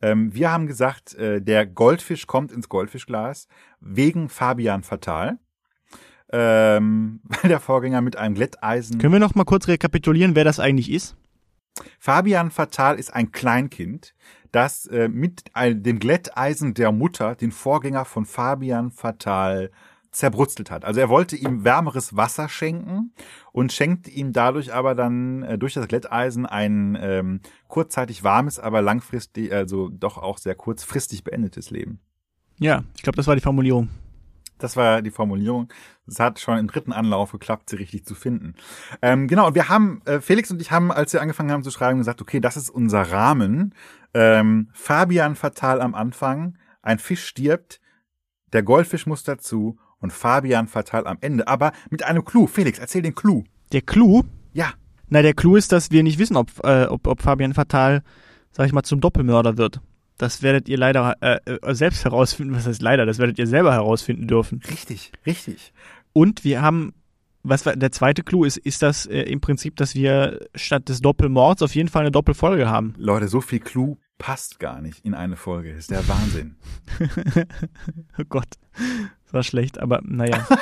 Ähm, 0.00 0.32
wir 0.34 0.52
haben 0.52 0.66
gesagt, 0.66 1.14
äh, 1.14 1.42
der 1.42 1.66
Goldfisch 1.66 2.26
kommt 2.26 2.52
ins 2.52 2.68
Goldfischglas 2.68 3.48
wegen 3.80 4.28
Fabian 4.28 4.82
Fatal. 4.82 5.38
Ähm, 6.30 7.20
weil 7.24 7.48
der 7.48 7.60
Vorgänger 7.60 8.00
mit 8.02 8.16
einem 8.16 8.34
Glätteisen 8.34 8.98
Können 8.98 9.14
wir 9.14 9.20
noch 9.20 9.34
mal 9.34 9.44
kurz 9.44 9.66
rekapitulieren, 9.66 10.34
wer 10.34 10.44
das 10.44 10.60
eigentlich 10.60 10.90
ist? 10.90 11.16
Fabian 11.98 12.50
Fatal 12.50 12.98
ist 12.98 13.14
ein 13.14 13.32
Kleinkind, 13.32 14.14
das 14.52 14.86
äh, 14.86 15.08
mit 15.08 15.44
dem 15.56 15.98
Glätteisen 15.98 16.74
der 16.74 16.92
Mutter 16.92 17.34
den 17.34 17.52
Vorgänger 17.52 18.04
von 18.04 18.24
Fabian 18.24 18.90
Fatal 18.90 19.70
zerbrutzelt 20.10 20.70
hat. 20.70 20.84
Also 20.84 21.00
er 21.00 21.08
wollte 21.08 21.36
ihm 21.36 21.64
wärmeres 21.64 22.16
Wasser 22.16 22.48
schenken 22.48 23.12
und 23.52 23.72
schenkt 23.72 24.08
ihm 24.08 24.32
dadurch 24.32 24.72
aber 24.72 24.94
dann 24.94 25.42
äh, 25.42 25.58
durch 25.58 25.74
das 25.74 25.86
Glätteisen 25.86 26.46
ein 26.46 26.96
ähm, 27.00 27.40
kurzzeitig 27.68 28.24
warmes, 28.24 28.58
aber 28.58 28.82
langfristig, 28.82 29.52
also 29.52 29.88
doch 29.88 30.18
auch 30.18 30.38
sehr 30.38 30.54
kurzfristig 30.54 31.24
beendetes 31.24 31.70
Leben. 31.70 32.00
Ja, 32.58 32.82
ich 32.96 33.02
glaube, 33.02 33.16
das 33.16 33.26
war 33.26 33.36
die 33.36 33.42
Formulierung. 33.42 33.90
Das 34.58 34.76
war 34.76 35.02
die 35.02 35.10
Formulierung. 35.10 35.68
Es 36.06 36.20
hat 36.20 36.40
schon 36.40 36.58
im 36.58 36.66
dritten 36.66 36.92
Anlauf 36.92 37.32
geklappt, 37.32 37.70
sie 37.70 37.76
richtig 37.76 38.04
zu 38.04 38.14
finden. 38.14 38.54
Ähm, 39.02 39.28
genau, 39.28 39.46
und 39.46 39.54
wir 39.54 39.68
haben, 39.68 40.02
äh, 40.04 40.20
Felix 40.20 40.50
und 40.50 40.60
ich 40.60 40.70
haben, 40.70 40.90
als 40.90 41.12
wir 41.12 41.20
angefangen 41.22 41.50
haben 41.50 41.62
zu 41.62 41.70
schreiben, 41.70 41.98
gesagt, 41.98 42.20
okay, 42.20 42.40
das 42.40 42.56
ist 42.56 42.70
unser 42.70 43.02
Rahmen. 43.02 43.74
Ähm, 44.14 44.68
Fabian 44.72 45.36
Fatal 45.36 45.80
am 45.80 45.94
Anfang, 45.94 46.58
ein 46.82 46.98
Fisch 46.98 47.24
stirbt, 47.24 47.80
der 48.52 48.62
Goldfisch 48.62 49.06
muss 49.06 49.22
dazu 49.22 49.78
und 50.00 50.12
Fabian 50.12 50.68
Fatal 50.68 51.06
am 51.06 51.18
Ende. 51.20 51.46
Aber 51.48 51.72
mit 51.90 52.02
einem 52.02 52.24
Clou. 52.24 52.46
Felix, 52.46 52.78
erzähl 52.78 53.02
den 53.02 53.14
Clou. 53.14 53.44
Der 53.72 53.82
Clou? 53.82 54.24
Ja, 54.52 54.72
Na, 55.10 55.22
der 55.22 55.34
Clou 55.34 55.56
ist, 55.56 55.72
dass 55.72 55.90
wir 55.90 56.02
nicht 56.02 56.18
wissen, 56.18 56.36
ob, 56.36 56.50
äh, 56.64 56.84
ob, 56.86 57.06
ob 57.06 57.22
Fabian 57.22 57.54
Fatal, 57.54 58.02
sag 58.50 58.66
ich 58.66 58.72
mal, 58.72 58.82
zum 58.82 59.00
Doppelmörder 59.00 59.56
wird. 59.56 59.80
Das 60.18 60.42
werdet 60.42 60.68
ihr 60.68 60.76
leider 60.76 61.16
äh, 61.20 61.38
äh, 61.46 61.74
selbst 61.74 62.04
herausfinden. 62.04 62.54
Was 62.54 62.66
heißt 62.66 62.82
leider? 62.82 63.06
Das 63.06 63.18
werdet 63.18 63.38
ihr 63.38 63.46
selber 63.46 63.72
herausfinden 63.72 64.26
dürfen. 64.26 64.60
richtig, 64.68 65.12
richtig. 65.24 65.72
Und 66.12 66.44
wir 66.44 66.60
haben, 66.60 66.92
was 67.44 67.64
war, 67.64 67.76
der 67.76 67.92
zweite 67.92 68.24
Clou 68.24 68.44
ist, 68.44 68.56
ist 68.56 68.82
das 68.82 69.06
äh, 69.06 69.22
im 69.22 69.40
Prinzip, 69.40 69.76
dass 69.76 69.94
wir 69.94 70.40
statt 70.56 70.88
des 70.88 71.00
Doppelmords 71.00 71.62
auf 71.62 71.74
jeden 71.74 71.88
Fall 71.88 72.02
eine 72.02 72.10
Doppelfolge 72.10 72.68
haben. 72.68 72.94
Leute, 72.98 73.28
so 73.28 73.40
viel 73.40 73.60
Clou 73.60 73.96
passt 74.18 74.58
gar 74.58 74.80
nicht 74.80 75.04
in 75.04 75.14
eine 75.14 75.36
Folge. 75.36 75.70
Das 75.70 75.78
ist 75.78 75.90
der 75.90 76.06
Wahnsinn. 76.08 76.56
Oh 78.20 78.24
Gott, 78.28 78.48
das 79.24 79.32
war 79.32 79.44
schlecht, 79.44 79.78
aber 79.78 80.00
naja. 80.02 80.44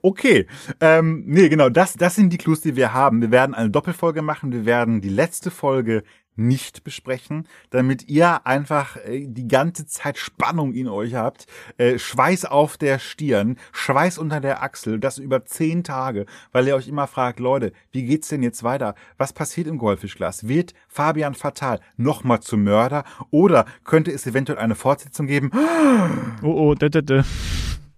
Okay, 0.00 0.46
ähm, 0.80 1.24
nee, 1.26 1.48
genau, 1.48 1.68
das, 1.68 1.94
das 1.94 2.14
sind 2.14 2.32
die 2.32 2.38
Clues, 2.38 2.60
die 2.62 2.76
wir 2.76 2.94
haben. 2.94 3.20
Wir 3.20 3.30
werden 3.30 3.54
eine 3.54 3.68
Doppelfolge 3.70 4.22
machen, 4.22 4.52
wir 4.52 4.64
werden 4.64 5.00
die 5.00 5.10
letzte 5.10 5.50
Folge 5.50 6.04
nicht 6.36 6.84
besprechen, 6.84 7.46
damit 7.70 8.08
ihr 8.08 8.46
einfach 8.46 8.96
äh, 8.96 9.26
die 9.26 9.48
ganze 9.48 9.86
Zeit 9.86 10.18
Spannung 10.18 10.72
in 10.72 10.88
euch 10.88 11.14
habt, 11.14 11.46
äh, 11.78 11.98
Schweiß 11.98 12.44
auf 12.44 12.76
der 12.76 12.98
Stirn, 12.98 13.56
Schweiß 13.72 14.18
unter 14.18 14.40
der 14.40 14.62
Achsel, 14.62 14.98
das 14.98 15.18
über 15.18 15.44
zehn 15.44 15.84
Tage, 15.84 16.26
weil 16.52 16.66
ihr 16.66 16.76
euch 16.76 16.88
immer 16.88 17.06
fragt, 17.06 17.40
Leute, 17.40 17.72
wie 17.92 18.04
geht's 18.04 18.28
denn 18.28 18.42
jetzt 18.42 18.62
weiter? 18.62 18.94
Was 19.18 19.32
passiert 19.32 19.66
im 19.66 19.78
Goldfischglas? 19.78 20.48
Wird 20.48 20.74
Fabian 20.88 21.34
Fatal 21.34 21.80
nochmal 21.96 22.40
zum 22.40 22.64
Mörder 22.64 23.04
oder 23.30 23.66
könnte 23.84 24.10
es 24.10 24.26
eventuell 24.26 24.58
eine 24.58 24.74
Fortsetzung 24.74 25.26
geben? 25.26 25.50
Oh, 26.42 26.48
oh, 26.48 26.74
da, 26.74 26.88
da, 26.88 27.00
da. 27.00 27.24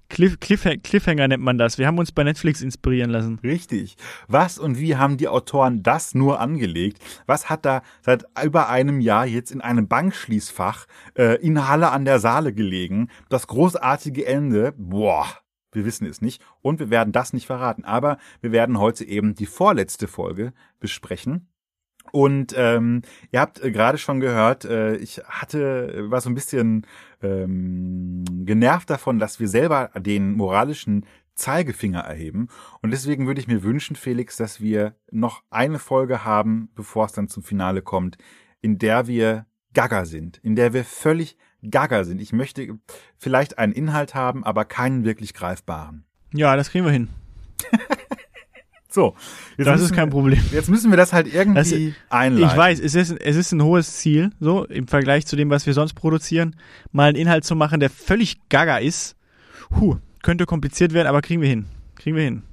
Cliff, 0.09 0.39
Cliffha- 0.41 0.77
Cliffhanger 0.77 1.29
nennt 1.29 1.43
man 1.43 1.59
das. 1.59 1.79
Wir 1.79 1.87
haben 1.87 1.99
uns 1.99 2.13
bei 2.13 2.23
Netflix 2.25 2.63
inspirieren 2.63 3.11
lassen. 3.11 3.39
Richtig. 3.43 3.97
Was 4.29 4.59
und 4.59 4.79
wie 4.79 4.97
haben 4.97 5.17
die 5.17 5.29
Autoren 5.29 5.83
das 5.83 6.15
nur 6.15 6.41
angelegt? 6.41 6.99
Was 7.27 7.51
hat 7.51 7.65
da 7.65 7.83
seit 8.03 8.25
über 8.43 8.69
einem 8.69 9.01
Jahr 9.01 9.27
jetzt 9.27 9.51
in 9.51 9.61
einem 9.61 9.89
Bankschließfach 9.89 10.87
äh, 11.17 11.41
in 11.41 11.69
Halle 11.69 11.91
an 11.91 12.05
der 12.05 12.19
Saale 12.21 12.53
gelegen? 12.53 13.09
Das 13.29 13.47
großartige 13.47 14.27
Ende, 14.27 14.73
boah, 14.77 15.27
wir 15.73 15.85
wissen 15.85 16.07
es 16.07 16.21
nicht 16.21 16.43
und 16.63 16.79
wir 16.81 16.91
werden 16.91 17.13
das 17.13 17.33
nicht 17.33 17.47
verraten. 17.47 17.85
Aber 17.85 18.19
wir 18.41 18.53
werden 18.53 18.79
heute 18.79 19.05
eben 19.05 19.35
die 19.35 19.47
vorletzte 19.47 20.09
Folge 20.09 20.53
besprechen. 20.81 21.49
Und 22.17 22.55
ähm, 22.57 23.03
ihr 23.31 23.43
habt 23.43 23.63
äh, 23.63 23.71
gerade 23.71 23.99
schon 23.99 24.21
gehört, 24.21 24.65
äh, 24.65 24.97
ich 24.97 25.21
hatte, 25.27 26.11
war 26.11 26.23
so 26.23 26.31
ein 26.31 26.35
bisschen 26.35 26.87
ähm, 27.23 28.25
genervt 28.47 28.89
davon, 28.89 29.19
dass 29.19 29.39
wir 29.39 29.49
selber 29.49 29.91
den 29.99 30.33
moralischen 30.33 31.05
Zeigefinger 31.35 32.01
erheben. 32.01 32.49
Und 32.81 32.91
deswegen 32.93 33.27
würde 33.27 33.43
ich 33.43 33.49
mir 33.49 33.63
wünschen, 33.63 33.97
Felix, 33.97 34.39
dass 34.39 34.63
wir 34.63 34.95
noch 35.11 35.43
eine 35.51 35.79
Folge 35.79 36.25
haben, 36.25 36.71
bevor 36.75 37.05
es 37.05 37.13
dann 37.13 37.29
zum 37.29 37.43
Finale 37.43 37.83
kommt, 37.83 38.17
in 38.63 38.79
der 38.79 39.07
wir 39.07 39.45
gaga 39.75 40.07
sind, 40.07 40.39
in 40.39 40.57
der 40.57 40.73
wir 40.73 40.85
völlig 40.87 41.37
gaga 41.71 42.05
sind. 42.05 42.23
Ich 42.23 42.33
möchte 42.33 42.79
vielleicht 43.19 43.59
einen 43.59 43.75
Inhalt 43.75 44.15
haben, 44.15 44.43
aber 44.43 44.65
keinen 44.65 45.05
wirklich 45.05 45.35
greifbaren. 45.35 46.07
Ja, 46.33 46.57
das 46.57 46.71
kriegen 46.71 46.87
wir 46.87 46.93
hin. 46.93 47.11
So, 48.97 49.15
jetzt 49.59 49.67
Das 49.67 49.83
ist 49.83 49.93
kein 49.93 50.09
wir, 50.09 50.13
Problem. 50.13 50.43
Jetzt 50.53 50.71
müssen 50.71 50.91
wir 50.91 50.97
das 50.97 51.13
halt 51.13 51.27
irgendwie 51.27 51.95
einleiten. 52.09 52.49
Ich 52.49 52.57
weiß, 52.57 52.81
es 52.81 52.95
ist, 52.95 53.11
es 53.11 53.37
ist 53.37 53.53
ein 53.53 53.63
hohes 53.63 53.99
Ziel, 53.99 54.31
so 54.41 54.65
im 54.65 54.89
Vergleich 54.89 55.27
zu 55.27 55.37
dem, 55.37 55.51
was 55.51 55.67
wir 55.67 55.75
sonst 55.75 55.93
produzieren, 55.93 56.57
mal 56.93 57.11
einen 57.11 57.19
Inhalt 57.19 57.45
zu 57.45 57.55
machen, 57.57 57.79
der 57.79 57.91
völlig 57.91 58.49
gaga 58.49 58.79
ist. 58.79 59.15
Huh, 59.79 59.97
könnte 60.23 60.47
kompliziert 60.47 60.95
werden, 60.95 61.09
aber 61.09 61.21
kriegen 61.21 61.43
wir 61.43 61.49
hin. 61.51 61.67
Kriegen 61.97 62.17
wir 62.17 62.25
hin. 62.25 62.45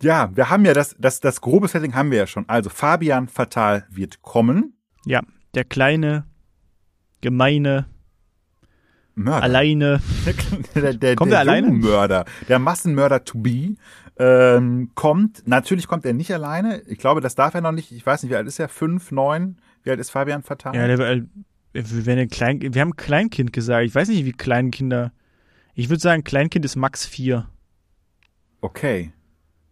Ja, 0.00 0.34
wir 0.34 0.48
haben 0.48 0.64
ja 0.64 0.72
das, 0.72 0.96
das, 0.98 1.20
das 1.20 1.42
grobe 1.42 1.68
Setting 1.68 1.94
haben 1.94 2.10
wir 2.10 2.16
ja 2.16 2.26
schon. 2.26 2.48
Also 2.48 2.70
Fabian 2.70 3.28
Fatal 3.28 3.84
wird 3.90 4.22
kommen. 4.22 4.72
Ja, 5.04 5.20
der 5.52 5.64
kleine, 5.64 6.24
gemeine, 7.20 7.84
Mörder. 9.24 9.42
alleine. 9.42 10.00
der, 10.74 10.94
der, 10.94 11.16
Kommt 11.16 11.30
der 11.30 11.38
er 11.38 11.40
alleine? 11.40 11.70
Mörder, 11.70 12.24
der 12.48 12.58
Massenmörder 12.58 13.24
to 13.24 13.38
be, 13.38 13.76
ähm, 14.18 14.90
kommt, 14.94 15.46
natürlich 15.46 15.86
kommt 15.86 16.04
er 16.04 16.12
nicht 16.12 16.32
alleine. 16.32 16.82
Ich 16.86 16.98
glaube, 16.98 17.20
das 17.20 17.34
darf 17.34 17.54
er 17.54 17.60
noch 17.60 17.72
nicht. 17.72 17.92
Ich 17.92 18.04
weiß 18.04 18.22
nicht, 18.22 18.30
wie 18.30 18.36
alt 18.36 18.46
ist 18.46 18.58
er? 18.58 18.68
Fünf, 18.68 19.12
neun? 19.12 19.58
Wie 19.82 19.90
alt 19.90 20.00
ist 20.00 20.10
Fabian 20.10 20.42
Fatal? 20.42 20.74
Ja, 20.74 20.86
der, 20.86 20.98
äh, 20.98 21.22
wir, 21.72 22.06
werden 22.06 22.20
ein 22.20 22.28
Klein, 22.28 22.60
wir 22.60 22.80
haben 22.80 22.96
Kleinkind 22.96 23.52
gesagt. 23.52 23.86
Ich 23.86 23.94
weiß 23.94 24.08
nicht, 24.08 24.24
wie 24.24 24.32
Kleinkinder. 24.32 25.12
Ich 25.74 25.88
würde 25.88 26.00
sagen, 26.00 26.24
Kleinkind 26.24 26.64
ist 26.64 26.76
max 26.76 27.06
vier. 27.06 27.48
Okay. 28.60 29.12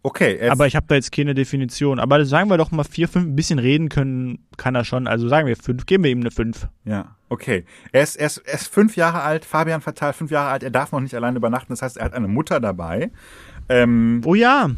Okay. 0.01 0.37
er 0.37 0.51
Aber 0.51 0.65
ich 0.65 0.75
habe 0.75 0.85
da 0.87 0.95
jetzt 0.95 1.11
keine 1.11 1.33
Definition. 1.35 1.99
Aber 1.99 2.23
sagen 2.25 2.49
wir 2.49 2.57
doch 2.57 2.71
mal 2.71 2.83
vier, 2.83 3.07
fünf, 3.07 3.25
ein 3.25 3.35
bisschen 3.35 3.59
reden 3.59 3.89
können 3.89 4.47
kann 4.57 4.75
er 4.75 4.85
schon. 4.85 5.07
Also 5.07 5.27
sagen 5.27 5.47
wir 5.47 5.57
fünf, 5.57 5.85
geben 5.85 6.03
wir 6.03 6.11
ihm 6.11 6.21
eine 6.21 6.31
fünf. 6.31 6.67
Ja, 6.85 7.17
okay. 7.29 7.65
Er 7.91 8.03
ist, 8.03 8.15
er, 8.15 8.27
ist, 8.27 8.37
er 8.39 8.53
ist 8.55 8.67
fünf 8.67 8.95
Jahre 8.95 9.21
alt, 9.21 9.45
Fabian 9.45 9.81
Fatal 9.81 10.13
fünf 10.13 10.31
Jahre 10.31 10.49
alt, 10.51 10.63
er 10.63 10.71
darf 10.71 10.91
noch 10.91 10.99
nicht 10.99 11.15
alleine 11.15 11.37
übernachten, 11.37 11.71
das 11.73 11.81
heißt, 11.81 11.97
er 11.97 12.05
hat 12.05 12.13
eine 12.13 12.27
Mutter 12.27 12.59
dabei. 12.59 13.11
Ähm, 13.69 14.21
Oh 14.25 14.35
ja, 14.35 14.69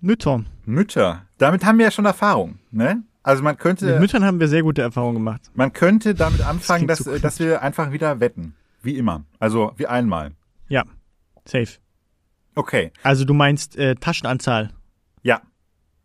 Mütter. 0.00 0.44
Mütter, 0.64 1.26
damit 1.38 1.64
haben 1.64 1.78
wir 1.78 1.86
ja 1.86 1.90
schon 1.90 2.06
Erfahrung, 2.06 2.58
ne? 2.70 3.02
Also 3.22 3.42
man 3.42 3.52
Mit 3.52 3.60
könnte, 3.60 4.00
Müttern 4.00 4.24
haben 4.24 4.40
wir 4.40 4.48
sehr 4.48 4.62
gute 4.62 4.80
Erfahrungen 4.80 5.16
gemacht. 5.16 5.42
man 5.54 5.72
könnte 5.74 6.14
damit 6.14 6.40
anfangen, 6.40 6.86
klingt 6.86 6.90
dass, 6.90 6.98
so 7.00 7.12
äh, 7.12 7.20
dass 7.20 7.38
wir 7.38 7.60
einfach 7.60 7.92
wieder 7.92 8.18
wetten. 8.20 8.54
Wie 8.82 8.96
immer. 8.96 9.24
Also 9.38 9.72
wie 9.76 9.86
einmal. 9.86 10.30
Ja, 10.68 10.84
safe. 11.44 11.78
Okay. 12.54 12.92
Also 13.02 13.26
du 13.26 13.34
meinst 13.34 13.76
äh, 13.76 13.94
Taschenanzahl. 13.94 14.70
Ja. 15.22 15.42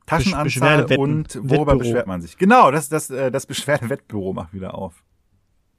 Taschenanzahl 0.08 0.84
Beschwerdewetten- 0.84 1.00
und 1.00 1.36
worüber 1.36 1.51
Wettbüro. 1.74 1.77
beschwert 1.80 2.08
man 2.08 2.22
sich? 2.22 2.38
Genau, 2.38 2.70
das, 2.72 2.89
das, 2.89 3.10
äh, 3.10 3.32
das 3.32 3.46
Beschwerdewettbüro 3.46 4.34
macht 4.34 4.54
wieder 4.54 4.75
auf. 4.75 5.01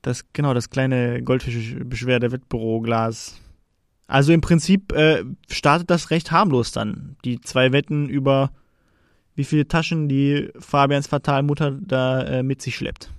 Das, 0.07 0.25
genau, 0.33 0.55
das 0.55 0.71
kleine 0.71 1.21
Goldfisch-Beschwerde-Wettbüro-Glas. 1.21 3.41
Also 4.07 4.33
im 4.33 4.41
Prinzip 4.41 4.93
äh, 4.93 5.25
startet 5.51 5.91
das 5.91 6.13
recht 6.13 6.31
harmlos 6.31 6.71
dann. 6.71 7.17
Die 7.25 7.41
zwei 7.41 7.73
Wetten 7.73 8.09
über 8.09 8.53
wie 9.35 9.43
viele 9.43 9.67
Taschen 9.67 10.09
die 10.09 10.53
Fabians 10.61 11.09
Fatalmutter 11.09 11.73
da 11.73 12.23
äh, 12.23 12.45
mit 12.45 12.63
sich 12.63 12.77
schleppt. 12.77 13.11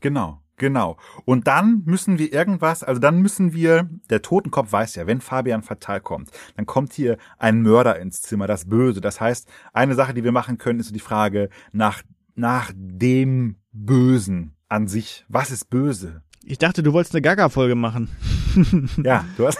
Genau, 0.00 0.42
genau. 0.58 0.98
Und 1.24 1.46
dann 1.46 1.80
müssen 1.86 2.18
wir 2.18 2.34
irgendwas, 2.34 2.82
also 2.82 3.00
dann 3.00 3.22
müssen 3.22 3.54
wir, 3.54 3.88
der 4.10 4.20
Totenkopf 4.20 4.70
weiß 4.70 4.96
ja, 4.96 5.06
wenn 5.06 5.22
Fabian 5.22 5.62
fatal 5.62 6.02
kommt, 6.02 6.28
dann 6.54 6.66
kommt 6.66 6.92
hier 6.92 7.16
ein 7.38 7.62
Mörder 7.62 7.98
ins 7.98 8.20
Zimmer, 8.20 8.46
das 8.46 8.68
Böse. 8.68 9.00
Das 9.00 9.22
heißt, 9.22 9.48
eine 9.72 9.94
Sache, 9.94 10.12
die 10.12 10.22
wir 10.22 10.32
machen 10.32 10.58
können, 10.58 10.80
ist 10.80 10.94
die 10.94 11.00
Frage 11.00 11.48
nach, 11.72 12.02
nach 12.34 12.72
dem 12.76 13.56
Bösen 13.72 14.52
an 14.68 14.88
sich. 14.88 15.24
Was 15.28 15.50
ist 15.50 15.70
böse? 15.70 16.22
Ich 16.48 16.58
dachte, 16.58 16.82
du 16.84 16.92
wolltest 16.92 17.12
eine 17.14 17.22
Gaga-Folge 17.22 17.74
machen. 17.74 18.08
Ja, 19.02 19.24
du 19.36 19.48
hast, 19.48 19.58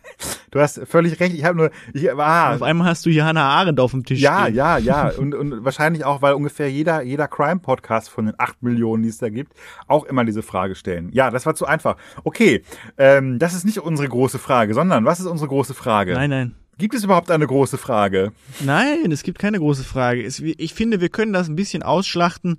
du 0.50 0.58
hast 0.60 0.80
völlig 0.86 1.20
recht. 1.20 1.32
Ich 1.34 1.44
habe 1.44 1.56
nur, 1.56 1.70
ich 1.92 2.04
war, 2.16 2.56
Auf 2.56 2.62
einmal 2.62 2.88
hast 2.88 3.06
du 3.06 3.10
hier 3.10 3.24
Hannah 3.24 3.48
Arendt 3.48 3.78
auf 3.78 3.92
dem 3.92 4.04
Tisch 4.04 4.18
Ja, 4.20 4.42
stehen. 4.42 4.56
ja, 4.56 4.78
ja. 4.78 5.08
Und, 5.16 5.32
und 5.34 5.64
wahrscheinlich 5.64 6.04
auch, 6.04 6.22
weil 6.22 6.34
ungefähr 6.34 6.68
jeder, 6.68 7.02
jeder 7.02 7.28
Crime-Podcast 7.28 8.10
von 8.10 8.26
den 8.26 8.34
acht 8.38 8.62
Millionen, 8.64 9.04
die 9.04 9.10
es 9.10 9.18
da 9.18 9.28
gibt, 9.28 9.52
auch 9.86 10.04
immer 10.04 10.24
diese 10.24 10.42
Frage 10.42 10.74
stellen. 10.74 11.10
Ja, 11.12 11.30
das 11.30 11.46
war 11.46 11.54
zu 11.54 11.66
einfach. 11.66 11.96
Okay, 12.24 12.64
ähm, 12.98 13.38
das 13.38 13.54
ist 13.54 13.64
nicht 13.64 13.78
unsere 13.78 14.08
große 14.08 14.40
Frage, 14.40 14.74
sondern 14.74 15.04
was 15.04 15.20
ist 15.20 15.26
unsere 15.26 15.48
große 15.48 15.74
Frage? 15.74 16.14
Nein, 16.14 16.30
nein. 16.30 16.54
Gibt 16.78 16.96
es 16.96 17.04
überhaupt 17.04 17.30
eine 17.30 17.46
große 17.46 17.78
Frage? 17.78 18.32
Nein, 18.58 19.12
es 19.12 19.22
gibt 19.22 19.38
keine 19.38 19.60
große 19.60 19.84
Frage. 19.84 20.22
Ich 20.22 20.74
finde, 20.74 21.00
wir 21.00 21.08
können 21.10 21.32
das 21.32 21.46
ein 21.48 21.54
bisschen 21.54 21.84
ausschlachten. 21.84 22.58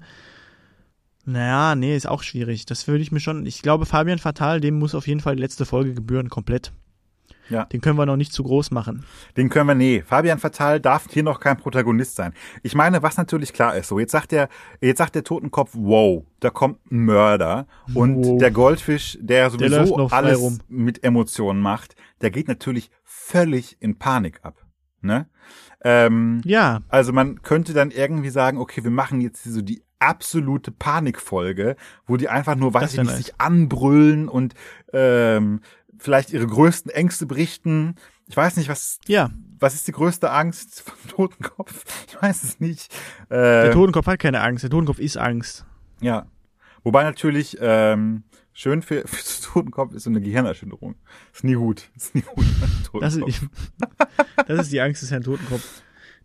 Naja, 1.25 1.75
nee, 1.75 1.95
ist 1.95 2.07
auch 2.07 2.23
schwierig. 2.23 2.65
Das 2.65 2.87
würde 2.87 3.01
ich 3.01 3.11
mir 3.11 3.19
schon. 3.19 3.45
Ich 3.45 3.61
glaube, 3.61 3.85
Fabian 3.85 4.19
Fatal, 4.19 4.61
dem 4.61 4.77
muss 4.79 4.95
auf 4.95 5.07
jeden 5.07 5.19
Fall 5.19 5.35
die 5.35 5.41
letzte 5.41 5.65
Folge 5.65 5.93
gebühren, 5.93 6.29
komplett. 6.29 6.71
Ja. 7.49 7.65
Den 7.65 7.79
können 7.81 7.97
wir 7.97 8.07
noch 8.07 8.15
nicht 8.15 8.33
zu 8.33 8.41
groß 8.43 8.71
machen. 8.71 9.05
Den 9.37 9.49
können 9.49 9.67
wir, 9.67 9.75
nee. 9.75 10.01
Fabian 10.01 10.39
Fatal 10.39 10.79
darf 10.79 11.05
hier 11.11 11.21
noch 11.21 11.39
kein 11.39 11.57
Protagonist 11.57 12.15
sein. 12.15 12.33
Ich 12.63 12.73
meine, 12.73 13.03
was 13.03 13.17
natürlich 13.17 13.53
klar 13.53 13.75
ist, 13.75 13.87
so, 13.87 13.99
jetzt 13.99 14.11
sagt 14.13 14.31
der, 14.31 14.49
jetzt 14.81 14.97
sagt 14.97 15.13
der 15.13 15.23
Totenkopf, 15.23 15.71
wow, 15.73 16.23
da 16.39 16.49
kommt 16.49 16.79
ein 16.91 17.05
Mörder. 17.05 17.67
Und 17.93 18.23
Wow. 18.25 18.39
der 18.39 18.49
Goldfisch, 18.49 19.19
der 19.21 19.51
sowieso 19.51 20.07
frei 20.09 20.17
alles 20.17 20.39
rum. 20.39 20.59
mit 20.67 21.03
Emotionen 21.03 21.61
macht, 21.61 21.95
der 22.21 22.31
geht 22.31 22.47
natürlich 22.47 22.89
völlig 23.03 23.77
in 23.79 23.97
Panik 23.99 24.39
ab. 24.43 24.65
Ne? 25.01 25.27
Ähm, 25.83 26.41
Ja, 26.45 26.81
Also 26.89 27.13
man 27.13 27.43
könnte 27.43 27.73
dann 27.73 27.91
irgendwie 27.91 28.29
sagen, 28.31 28.57
okay, 28.57 28.83
wir 28.83 28.91
machen 28.91 29.21
jetzt 29.21 29.43
so 29.43 29.61
die 29.61 29.83
absolute 30.05 30.71
Panikfolge, 30.71 31.75
wo 32.07 32.17
die 32.17 32.29
einfach 32.29 32.55
nur, 32.55 32.73
weiß 32.73 32.93
ich 32.93 33.01
nicht, 33.01 33.15
sich 33.15 33.39
anbrüllen 33.39 34.27
und 34.29 34.53
ähm, 34.93 35.61
vielleicht 35.97 36.31
ihre 36.31 36.47
größten 36.47 36.91
Ängste 36.91 37.25
berichten. 37.25 37.95
Ich 38.27 38.35
weiß 38.37 38.57
nicht, 38.57 38.69
was 38.69 38.99
ja. 39.07 39.29
was 39.59 39.73
ist 39.75 39.87
die 39.87 39.91
größte 39.91 40.31
Angst 40.31 40.81
vom 40.85 41.09
Totenkopf? 41.09 41.83
Ich 42.07 42.21
weiß 42.21 42.43
es 42.43 42.59
nicht. 42.59 42.93
Der 43.29 43.65
Äh, 43.65 43.71
Totenkopf 43.71 44.07
hat 44.07 44.19
keine 44.19 44.41
Angst. 44.41 44.63
Der 44.63 44.69
Totenkopf 44.69 44.99
ist 44.99 45.17
Angst. 45.17 45.65
ja. 46.01 46.25
Wobei 46.83 47.01
natürlich 47.03 47.57
ähm, 47.59 48.25
schön 48.53 48.83
für, 48.83 49.01
für 49.07 49.15
den 49.23 49.41
Totenkopf 49.43 49.93
ist 49.95 50.03
so 50.03 50.11
eine 50.11 50.21
Gehirnerschütterung. 50.21 50.93
Ist 51.33 51.43
nie 51.43 51.55
gut. 51.55 51.89
Ist 51.95 52.13
nie 52.13 52.21
gut. 52.21 52.45
Das 53.01 53.15
ist, 53.15 53.23
das 54.47 54.59
ist 54.59 54.71
die 54.71 54.81
Angst 54.81 55.01
des 55.01 55.09
Herrn 55.09 55.23
Totenkopf. 55.23 55.81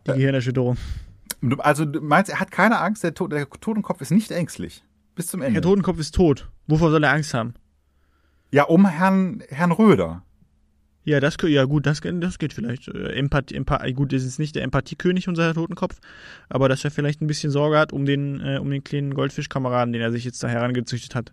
Die 0.07 0.12
Gehirnerschütterung. 0.12 0.76
Also 1.59 1.85
du 1.85 2.00
meinst, 2.00 2.31
er 2.31 2.40
hat 2.40 2.50
keine 2.50 2.81
Angst, 2.81 3.03
der, 3.03 3.14
Tod, 3.14 3.33
der 3.33 3.48
Totenkopf 3.48 4.00
ist 4.00 4.11
nicht 4.11 4.31
ängstlich. 4.31 4.85
Bis 5.14 5.29
zum 5.29 5.42
Ende. 5.42 5.55
Der 5.55 5.62
Totenkopf 5.62 5.98
ist 5.98 6.14
tot. 6.14 6.50
Wovor 6.66 6.90
soll 6.90 7.05
er 7.05 7.12
Angst 7.12 7.35
haben? 7.35 7.55
Ja, 8.50 8.64
um 8.64 8.87
Herrn, 8.87 9.42
Herrn 9.48 9.72
Röder. 9.72 10.22
Ja, 11.05 11.18
das, 11.18 11.37
ja 11.42 11.64
gut, 11.64 11.87
das, 11.87 12.00
das 12.03 12.38
geht 12.38 12.53
vielleicht. 12.53 12.88
Äh, 12.88 13.12
Empathie, 13.12 13.55
Empathie, 13.55 13.94
gut, 13.94 14.12
das 14.12 14.24
ist 14.24 14.38
nicht 14.38 14.55
der 14.55 14.62
Empathiekönig, 14.64 15.29
unser 15.29 15.55
Totenkopf, 15.55 15.98
aber 16.48 16.68
dass 16.68 16.85
er 16.85 16.90
vielleicht 16.90 17.22
ein 17.22 17.26
bisschen 17.26 17.50
Sorge 17.50 17.79
hat 17.79 17.92
um 17.92 18.05
den, 18.05 18.40
äh, 18.40 18.59
um 18.59 18.70
den 18.70 18.85
kleinen 18.85 19.14
Goldfischkameraden, 19.14 19.92
den 19.92 20.03
er 20.03 20.12
sich 20.12 20.24
jetzt 20.24 20.42
da 20.42 20.48
herangezüchtet 20.48 21.14
hat. 21.14 21.33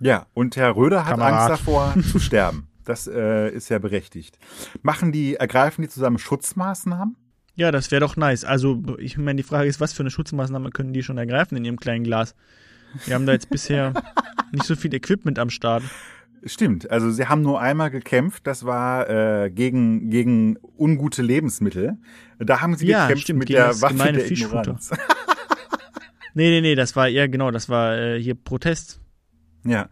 Ja, 0.00 0.26
und 0.34 0.56
Herr 0.56 0.76
Röder 0.76 1.06
hat 1.06 1.12
Kamerad. 1.12 1.50
Angst 1.50 1.66
davor 1.66 1.94
zu 2.12 2.18
sterben. 2.18 2.68
Das 2.84 3.06
äh, 3.06 3.48
ist 3.50 3.70
ja 3.70 3.78
berechtigt. 3.78 4.38
Machen 4.82 5.12
die, 5.12 5.36
ergreifen 5.36 5.82
die 5.82 5.88
zusammen 5.88 6.18
Schutzmaßnahmen? 6.18 7.16
Ja, 7.56 7.70
das 7.70 7.90
wäre 7.90 8.00
doch 8.00 8.16
nice. 8.16 8.44
Also, 8.44 8.82
ich 8.98 9.16
meine, 9.16 9.36
die 9.36 9.42
Frage 9.42 9.68
ist, 9.68 9.80
was 9.80 9.92
für 9.92 10.02
eine 10.02 10.10
Schutzmaßnahme 10.10 10.70
können 10.70 10.92
die 10.92 11.02
schon 11.02 11.18
ergreifen 11.18 11.56
in 11.56 11.64
ihrem 11.64 11.78
kleinen 11.78 12.04
Glas? 12.04 12.34
Wir 13.06 13.14
haben 13.14 13.26
da 13.26 13.32
jetzt 13.32 13.50
bisher 13.50 13.92
nicht 14.52 14.64
so 14.64 14.74
viel 14.76 14.92
Equipment 14.94 15.38
am 15.38 15.50
Start. 15.50 15.82
Stimmt, 16.46 16.90
also 16.90 17.10
sie 17.10 17.26
haben 17.26 17.40
nur 17.40 17.60
einmal 17.60 17.90
gekämpft, 17.90 18.46
das 18.46 18.66
war 18.66 19.08
äh, 19.08 19.50
gegen, 19.50 20.10
gegen 20.10 20.58
ungute 20.76 21.22
Lebensmittel. 21.22 21.96
Da 22.38 22.60
haben 22.60 22.74
sie 22.76 22.86
Ja, 22.86 23.02
gekämpft 23.06 23.22
stimmt, 23.24 23.38
mit 23.38 23.48
der 23.48 23.80
Waffe 23.80 23.94
gemeine 23.94 24.18
der 24.18 24.26
Fischfutter. 24.26 24.78
Nee, 26.36 26.50
nee, 26.50 26.60
nee, 26.60 26.74
das 26.74 26.96
war 26.96 27.08
eher, 27.08 27.28
genau, 27.28 27.52
das 27.52 27.68
war 27.68 27.96
äh, 27.96 28.20
hier 28.20 28.34
Protest. 28.34 29.00
ja. 29.64 29.88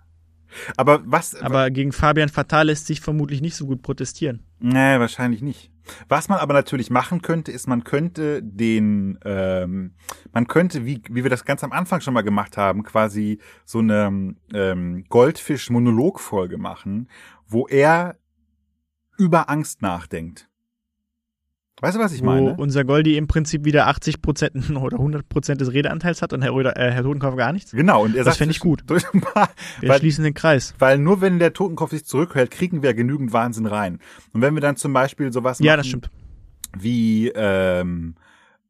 Aber 0.76 1.02
was, 1.04 1.34
Aber 1.34 1.70
gegen 1.70 1.92
Fabian 1.92 2.28
Fatal 2.28 2.66
lässt 2.66 2.86
sich 2.86 3.00
vermutlich 3.00 3.40
nicht 3.40 3.56
so 3.56 3.66
gut 3.66 3.82
protestieren. 3.82 4.44
Nee, 4.60 4.98
wahrscheinlich 4.98 5.42
nicht. 5.42 5.70
Was 6.08 6.28
man 6.28 6.38
aber 6.38 6.54
natürlich 6.54 6.90
machen 6.90 7.22
könnte, 7.22 7.50
ist, 7.50 7.66
man 7.66 7.84
könnte 7.84 8.42
den, 8.42 9.18
ähm, 9.24 9.94
man 10.32 10.46
könnte, 10.46 10.86
wie, 10.86 11.02
wie 11.10 11.24
wir 11.24 11.30
das 11.30 11.44
ganz 11.44 11.64
am 11.64 11.72
Anfang 11.72 12.00
schon 12.00 12.14
mal 12.14 12.22
gemacht 12.22 12.56
haben, 12.56 12.84
quasi 12.84 13.40
so 13.64 13.80
eine 13.80 14.34
ähm, 14.54 15.04
Goldfisch-Monolog-Folge 15.08 16.58
machen, 16.58 17.08
wo 17.48 17.66
er 17.66 18.16
über 19.18 19.50
Angst 19.50 19.82
nachdenkt. 19.82 20.48
Weißt 21.82 21.96
du, 21.96 22.00
was 22.00 22.12
ich 22.12 22.20
wo 22.22 22.26
meine? 22.26 22.54
unser 22.54 22.84
Goldi 22.84 23.16
im 23.16 23.26
Prinzip 23.26 23.64
wieder 23.64 23.88
80% 23.88 24.76
oder 24.80 24.98
100% 24.98 25.54
des 25.56 25.72
Redeanteils 25.72 26.22
hat 26.22 26.32
und 26.32 26.40
Herr, 26.40 26.54
Röder, 26.54 26.76
äh, 26.76 26.92
Herr 26.92 27.02
Totenkopf 27.02 27.36
gar 27.36 27.52
nichts. 27.52 27.72
Genau, 27.72 28.04
und 28.04 28.12
er 28.14 28.24
Das 28.24 28.34
sagt 28.34 28.38
fänd 28.38 28.52
ich 28.52 28.60
gut. 28.60 28.84
durch 28.86 29.02
paar, 29.20 29.50
Wir 29.80 29.88
weil, 29.88 29.98
schließen 29.98 30.22
den 30.24 30.32
Kreis. 30.34 30.74
weil 30.78 30.96
nur 30.98 31.20
wenn 31.20 31.38
der 31.40 31.52
Totenkopf 31.52 31.90
sich 31.90 32.04
zurückhält, 32.06 32.52
kriegen 32.52 32.82
wir 32.82 32.94
genügend 32.94 33.32
Wahnsinn 33.32 33.66
rein. 33.66 33.98
Und 34.32 34.40
wenn 34.42 34.54
wir 34.54 34.60
dann 34.60 34.76
zum 34.76 34.92
Beispiel 34.92 35.32
sowas 35.32 35.58
Ja, 35.58 35.72
machen, 35.72 35.76
das 35.78 35.86
stimmt. 35.88 36.10
wie 36.78 37.28
ähm, 37.34 38.14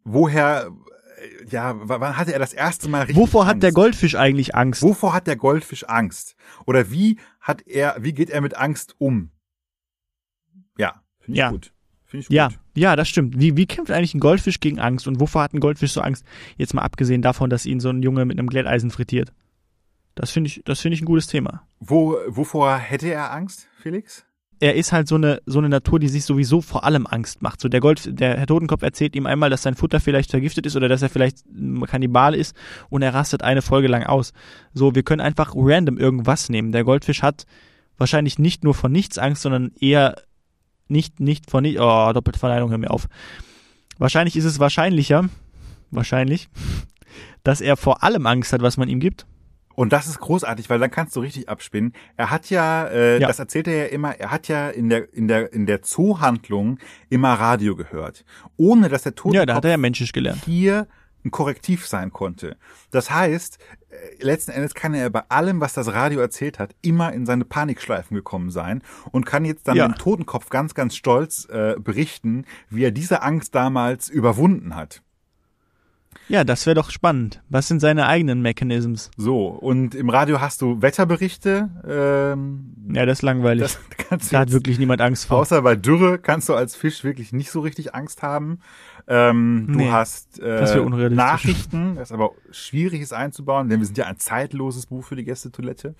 woher 0.05 0.69
äh, 1.21 1.47
ja, 1.51 1.75
wann 1.83 2.17
hatte 2.17 2.33
er 2.33 2.39
das 2.39 2.55
erste 2.55 2.89
Mal 2.89 3.01
richtig 3.03 3.17
Wovor 3.19 3.45
hat 3.45 3.53
Angst? 3.57 3.63
der 3.65 3.73
Goldfisch 3.73 4.15
eigentlich 4.17 4.55
Angst? 4.55 4.81
Wovor 4.83 5.13
hat 5.13 5.27
der 5.27 5.37
Goldfisch 5.37 5.85
Angst? 5.87 6.35
Oder 6.65 6.91
wie 6.91 7.19
hat 7.43 7.61
er, 7.67 7.97
wie 8.01 8.15
geht 8.15 8.31
er 8.31 8.41
mit 8.41 8.57
Angst 8.57 8.95
um? 8.97 9.31
Ja, 10.79 11.03
finde 11.21 11.33
ich 11.35 11.39
Ja. 11.41 11.51
gut. 11.51 11.73
Finde 12.13 12.25
ich 12.25 12.29
gut. 12.29 12.37
Ja, 12.37 12.51
ja, 12.75 12.95
das 12.95 13.09
stimmt. 13.09 13.41
Wie, 13.41 13.57
wie 13.57 13.65
kämpft 13.65 13.91
eigentlich 13.91 14.13
ein 14.13 14.21
Goldfisch 14.21 14.61
gegen 14.61 14.79
Angst 14.79 15.09
und 15.09 15.19
wovor 15.19 15.45
hat 15.45 15.55
ein 15.55 15.61
Goldfisch 15.61 15.93
so 15.93 16.03
Angst? 16.03 16.27
Jetzt 16.59 16.75
mal 16.75 16.83
abgesehen 16.83 17.23
davon, 17.23 17.49
dass 17.49 17.65
ihn 17.65 17.81
so 17.81 17.89
ein 17.89 18.03
Junge 18.03 18.27
mit 18.27 18.39
einem 18.39 18.51
Glätteisen 18.51 18.91
frittiert. 18.91 19.33
Das 20.15 20.31
finde 20.31 20.49
ich, 20.49 20.61
das 20.67 20.81
finde 20.81 20.97
ich 20.97 21.01
ein 21.01 21.07
gutes 21.07 21.27
Thema. 21.27 21.63
Wo, 21.81 22.19
wovor 22.29 22.77
hätte 22.77 23.09
er 23.09 23.33
Angst, 23.33 23.67
Felix? 23.79 24.27
Er 24.61 24.75
ist 24.75 24.93
halt 24.93 25.09
so 25.09 25.15
eine, 25.15 25.41
so 25.47 25.59
eine 25.59 25.71
Natur, 25.71 25.99
die 26.01 26.09
sich 26.09 26.27
sowieso 26.27 26.61
vor 26.61 26.85
allem 26.85 27.07
Angst 27.07 27.41
macht. 27.41 27.63
So 27.63 27.71
der 27.71 27.81
Gold, 27.81 28.21
der 28.21 28.37
Herr 28.37 28.47
Totenkopf 28.47 28.83
erzählt 28.83 29.17
ihm 29.17 29.25
einmal, 29.25 29.49
dass 29.49 29.63
sein 29.63 29.75
Futter 29.75 29.99
vielleicht 29.99 30.31
vergiftet 30.31 30.67
ist 30.67 30.77
oder 30.77 30.91
dass 30.91 31.01
er 31.01 31.09
vielleicht 31.09 31.47
ein 31.47 31.83
Kannibal 31.87 32.35
ist 32.35 32.55
und 32.91 33.01
er 33.01 33.15
rastet 33.15 33.43
eine 33.43 33.63
Folge 33.63 33.89
lang 33.89 34.05
aus. 34.05 34.35
So, 34.75 34.95
wir 34.95 35.03
können 35.03 35.23
einfach 35.23 35.55
random 35.57 35.97
irgendwas 35.97 36.51
nehmen. 36.51 36.73
Der 36.73 36.85
Goldfisch 36.85 37.23
hat 37.23 37.47
wahrscheinlich 37.97 38.39
nicht 38.39 38.65
nur 38.65 38.75
vor 38.75 38.91
nichts 38.91 39.17
Angst, 39.17 39.41
sondern 39.41 39.73
eher 39.81 40.17
nicht, 40.89 41.21
nicht 41.21 41.51
vor 41.51 41.61
nicht, 41.61 41.79
oh, 41.81 42.13
doppelte 42.13 42.39
Verneinung, 42.39 42.71
hör 42.71 42.79
mir 42.79 42.91
auf. 42.91 43.07
Wahrscheinlich 43.99 44.37
ist 44.37 44.45
es 44.45 44.59
wahrscheinlicher, 44.59 45.29
wahrscheinlich, 45.91 46.49
dass 47.45 47.61
er 47.61 47.77
vor 47.77 48.03
allem 48.03 48.27
Angst 48.27 48.53
hat, 48.53 48.63
was 48.63 48.77
man 48.77 48.89
ihm 48.89 49.01
gibt. 49.01 49.27
Und 49.75 49.93
das 49.95 50.07
ist 50.07 50.19
großartig, 50.21 50.69
weil 50.69 50.79
dann 50.79 50.91
kannst 50.91 51.17
du 51.17 51.21
richtig 51.21 51.49
abspinnen. 51.49 51.95
Er 52.19 52.31
hat 52.31 52.51
ja, 52.51 52.87
äh, 52.89 53.19
Ja. 53.21 53.27
das 53.29 53.39
erzählt 53.39 53.67
er 53.69 53.77
ja 53.77 53.85
immer, 53.87 54.15
er 54.21 54.31
hat 54.31 54.47
ja 54.49 54.69
in 54.69 54.91
der, 54.91 55.13
in 55.15 55.29
der, 55.29 55.51
in 55.55 55.65
der 55.65 55.81
Zoohandlung 55.81 56.79
immer 57.09 57.33
Radio 57.33 57.75
gehört. 57.75 58.25
Ohne 58.59 58.91
dass 58.91 59.03
der 59.03 59.15
Totenkopf 59.15 59.35
Ja, 59.41 59.47
da 59.47 59.55
hat 59.55 59.65
er 59.65 59.71
ja 59.73 59.77
Menschisch 59.79 60.13
gelernt. 60.13 60.45
hier 60.45 60.89
ein 61.25 61.31
Korrektiv 61.31 61.87
sein 61.87 62.13
konnte. 62.13 62.57
Das 62.91 63.11
heißt, 63.11 63.59
letzten 64.21 64.51
Endes 64.53 64.75
kann 64.75 64.95
er 64.95 65.11
bei 65.11 65.23
allem, 65.29 65.61
was 65.61 65.73
das 65.75 65.93
Radio 65.93 66.21
erzählt 66.21 66.59
hat, 66.59 66.75
immer 66.83 67.13
in 67.13 67.27
seine 67.27 67.45
Panikschleifen 67.45 68.15
gekommen 68.15 68.51
sein 68.51 68.83
und 69.11 69.27
kann 69.27 69.45
jetzt 69.45 69.69
dann 69.69 69.77
Ja. 69.77 69.87
dem 69.89 69.97
Totenkopf 69.97 70.49
ganz, 70.49 70.75
ganz 70.75 70.97
stolz 70.97 71.47
äh, 71.51 71.75
berichten, 71.79 72.45
wie 72.71 72.85
er 72.85 72.91
diese 72.91 73.23
Angst 73.23 73.55
damals 73.55 74.09
überwunden 74.09 74.75
hat. 74.75 75.03
Ja, 76.29 76.45
das 76.45 76.67
wäre 76.67 76.75
doch 76.75 76.91
spannend. 76.91 77.43
Was 77.49 77.69
sind 77.69 77.81
seine 77.81 78.07
eigenen 78.07 78.43
Mechanisms? 78.43 79.11
So, 79.17 79.47
und 79.49 79.95
im 79.95 80.09
Radio 80.09 80.41
hast 80.41 80.63
du 80.63 80.81
Wetterberichte. 80.81 81.69
Ähm, 81.87 82.75
Ja, 82.95 83.07
das 83.07 83.19
ist 83.19 83.23
langweilig. 83.23 83.77
das 84.11 84.29
da 84.31 84.39
hat 84.41 84.53
wirklich 84.53 84.79
niemand 84.79 85.01
Angst 85.01 85.27
vor. 85.27 85.39
Außer 85.39 85.63
bei 85.63 85.75
Dürre 85.75 86.19
kannst 86.19 86.49
du 86.49 86.55
als 86.55 86.77
Fisch 86.77 87.03
wirklich 87.03 87.33
nicht 87.33 87.51
so 87.51 87.61
richtig 87.61 87.95
Angst 87.95 88.23
haben. 88.23 88.61
Ähm, 89.09 89.67
Nee, 89.67 89.87
du 89.87 89.93
hast 89.93 90.41
äh. 90.41 91.11
Nachrichten, 91.11 91.97
das 91.97 92.13
aber 92.13 92.33
schwierig 92.51 93.01
ist 93.01 93.13
einzubauen, 93.13 93.69
denn 93.69 93.81
wir 93.81 93.87
sind 93.87 93.99
ja 93.99 94.07
ein 94.07 94.19
zeitloses 94.19 94.87
Buch 94.87 95.05
für 95.05 95.17
die 95.17 95.25
Gästetoilette. 95.25 95.95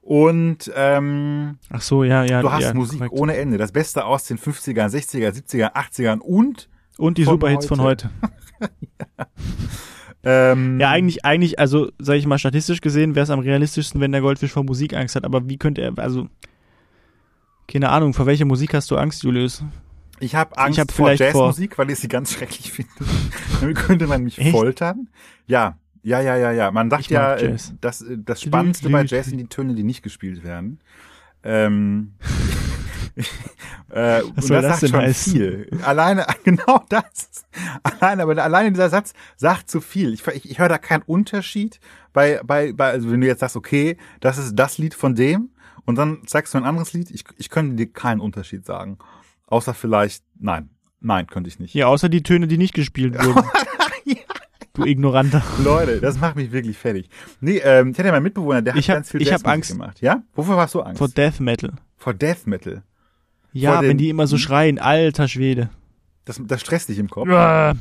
Und 0.00 0.70
ähm, 0.74 1.58
Ach 1.70 1.82
so, 1.82 2.04
ja, 2.04 2.24
ja. 2.24 2.40
du 2.40 2.50
hast 2.50 2.62
ja, 2.62 2.74
Musik 2.74 2.98
korrekt. 2.98 3.14
ohne 3.14 3.36
Ende. 3.36 3.58
Das 3.58 3.72
Beste 3.72 4.04
aus 4.04 4.24
den 4.24 4.38
50er, 4.38 4.86
60er, 4.88 5.30
70er, 5.30 5.74
80ern 5.74 6.18
und 6.20 6.68
Und 6.96 7.18
die 7.18 7.24
von 7.24 7.34
Superhits 7.34 7.66
von 7.66 7.82
heute. 7.82 8.10
ähm, 10.24 10.80
Ja, 10.80 10.90
eigentlich, 10.90 11.24
eigentlich, 11.24 11.58
also, 11.58 11.90
sag 11.98 12.16
ich 12.16 12.26
mal, 12.26 12.38
statistisch 12.38 12.80
gesehen 12.80 13.14
wäre 13.14 13.24
es 13.24 13.30
am 13.30 13.40
realistischsten, 13.40 14.00
wenn 14.00 14.12
der 14.12 14.22
Goldfisch 14.22 14.52
vor 14.52 14.64
Musik 14.64 14.94
Angst 14.94 15.14
hat. 15.14 15.24
Aber 15.24 15.48
wie 15.48 15.58
könnte 15.58 15.82
er, 15.82 15.92
also, 15.98 16.28
keine 17.66 17.90
Ahnung, 17.90 18.14
vor 18.14 18.24
welcher 18.24 18.46
Musik 18.46 18.72
hast 18.72 18.90
du 18.90 18.96
Angst, 18.96 19.22
Julius? 19.22 19.62
Ich 20.20 20.34
habe 20.34 20.56
Angst 20.58 20.78
hab 20.78 20.90
vor 20.90 21.06
vielleicht 21.08 21.32
vor- 21.32 21.46
Jazzmusik, 21.46 21.78
weil 21.78 21.90
ich 21.90 21.98
sie 21.98 22.08
ganz 22.08 22.32
schrecklich 22.32 22.72
finde. 22.72 22.90
Damit 23.60 23.76
könnte 23.76 24.06
man 24.06 24.22
mich 24.24 24.38
Echt? 24.38 24.50
foltern. 24.50 25.08
Ja, 25.46 25.78
ja, 26.02 26.20
ja, 26.20 26.36
ja, 26.36 26.52
ja. 26.52 26.70
Man 26.70 26.90
sagt 26.90 27.02
Ich 27.02 27.08
ja, 27.10 27.34
äh, 27.36 27.56
das, 27.80 28.02
äh, 28.02 28.16
das 28.18 28.42
Spannendste 28.42 28.88
bei 28.90 29.04
Jazz 29.04 29.26
sind 29.26 29.38
die 29.38 29.46
Töne, 29.48 29.74
die 29.74 29.82
nicht 29.84 30.02
gespielt 30.02 30.42
werden. 30.42 30.80
Ähm, 31.42 32.14
äh, 33.90 34.22
und 34.22 34.42
soll 34.42 34.62
das 34.62 34.80
das 34.80 34.80
sagt 34.80 34.90
schon 34.92 35.00
heißen? 35.00 35.32
viel. 35.32 35.70
Alleine, 35.82 36.26
genau 36.44 36.84
das. 36.88 37.44
Alleine, 37.82 38.22
aber 38.22 38.42
alleine 38.42 38.72
dieser 38.72 38.90
Satz 38.90 39.12
sagt 39.36 39.70
zu 39.70 39.80
viel. 39.80 40.12
Ich, 40.14 40.26
ich, 40.26 40.50
ich 40.50 40.58
höre 40.58 40.68
da 40.68 40.78
keinen 40.78 41.02
Unterschied 41.02 41.80
bei, 42.12 42.40
bei, 42.44 42.72
bei, 42.72 42.90
also 42.90 43.10
wenn 43.10 43.20
du 43.20 43.26
jetzt 43.26 43.40
sagst, 43.40 43.56
okay, 43.56 43.96
das 44.20 44.38
ist 44.38 44.54
das 44.56 44.78
Lied 44.78 44.94
von 44.94 45.14
dem, 45.14 45.50
und 45.84 45.94
dann 45.96 46.18
sagst 46.26 46.52
du 46.52 46.58
ein 46.58 46.64
anderes 46.64 46.92
Lied, 46.92 47.10
ich, 47.10 47.24
ich 47.38 47.48
könnte 47.48 47.74
dir 47.76 47.90
keinen 47.90 48.20
Unterschied 48.20 48.66
sagen. 48.66 48.98
Außer 49.48 49.74
vielleicht, 49.74 50.22
nein, 50.38 50.70
nein, 51.00 51.26
könnte 51.26 51.48
ich 51.48 51.58
nicht. 51.58 51.74
Ja, 51.74 51.86
außer 51.88 52.08
die 52.08 52.22
Töne, 52.22 52.46
die 52.46 52.58
nicht 52.58 52.74
gespielt 52.74 53.14
wurden. 53.24 53.42
Du 54.74 54.84
Ignoranter. 54.84 55.42
Leute, 55.64 56.00
das 56.00 56.20
macht 56.20 56.36
mich 56.36 56.52
wirklich 56.52 56.78
fertig. 56.78 57.08
Nee, 57.40 57.58
ähm, 57.64 57.90
ich 57.90 57.98
hatte 57.98 58.06
ja 58.08 58.12
meinen 58.12 58.22
Mitbewohner, 58.22 58.62
der 58.62 58.74
hat 58.74 58.78
Ich 58.80 58.88
hab- 58.88 58.96
ganz 58.98 59.10
viel 59.10 59.20
ich 59.22 59.32
hab 59.32 59.44
Angst. 59.46 59.70
gemacht. 59.72 60.00
Ja? 60.00 60.22
Wovor 60.34 60.56
hast 60.56 60.74
du 60.74 60.82
Angst? 60.82 60.98
Vor 60.98 61.08
Death 61.08 61.40
Metal. 61.40 61.72
Vor 61.96 62.14
Death 62.14 62.46
Metal. 62.46 62.82
Ja, 63.52 63.72
Vor 63.72 63.82
den- 63.82 63.88
wenn 63.90 63.98
die 63.98 64.08
immer 64.08 64.28
so 64.28 64.38
schreien, 64.38 64.78
alter 64.78 65.26
Schwede. 65.26 65.70
Das, 66.26 66.40
das 66.44 66.60
stresst 66.60 66.88
dich 66.90 66.98
im 66.98 67.08
Kopf. 67.10 67.26
Ja. 67.28 67.72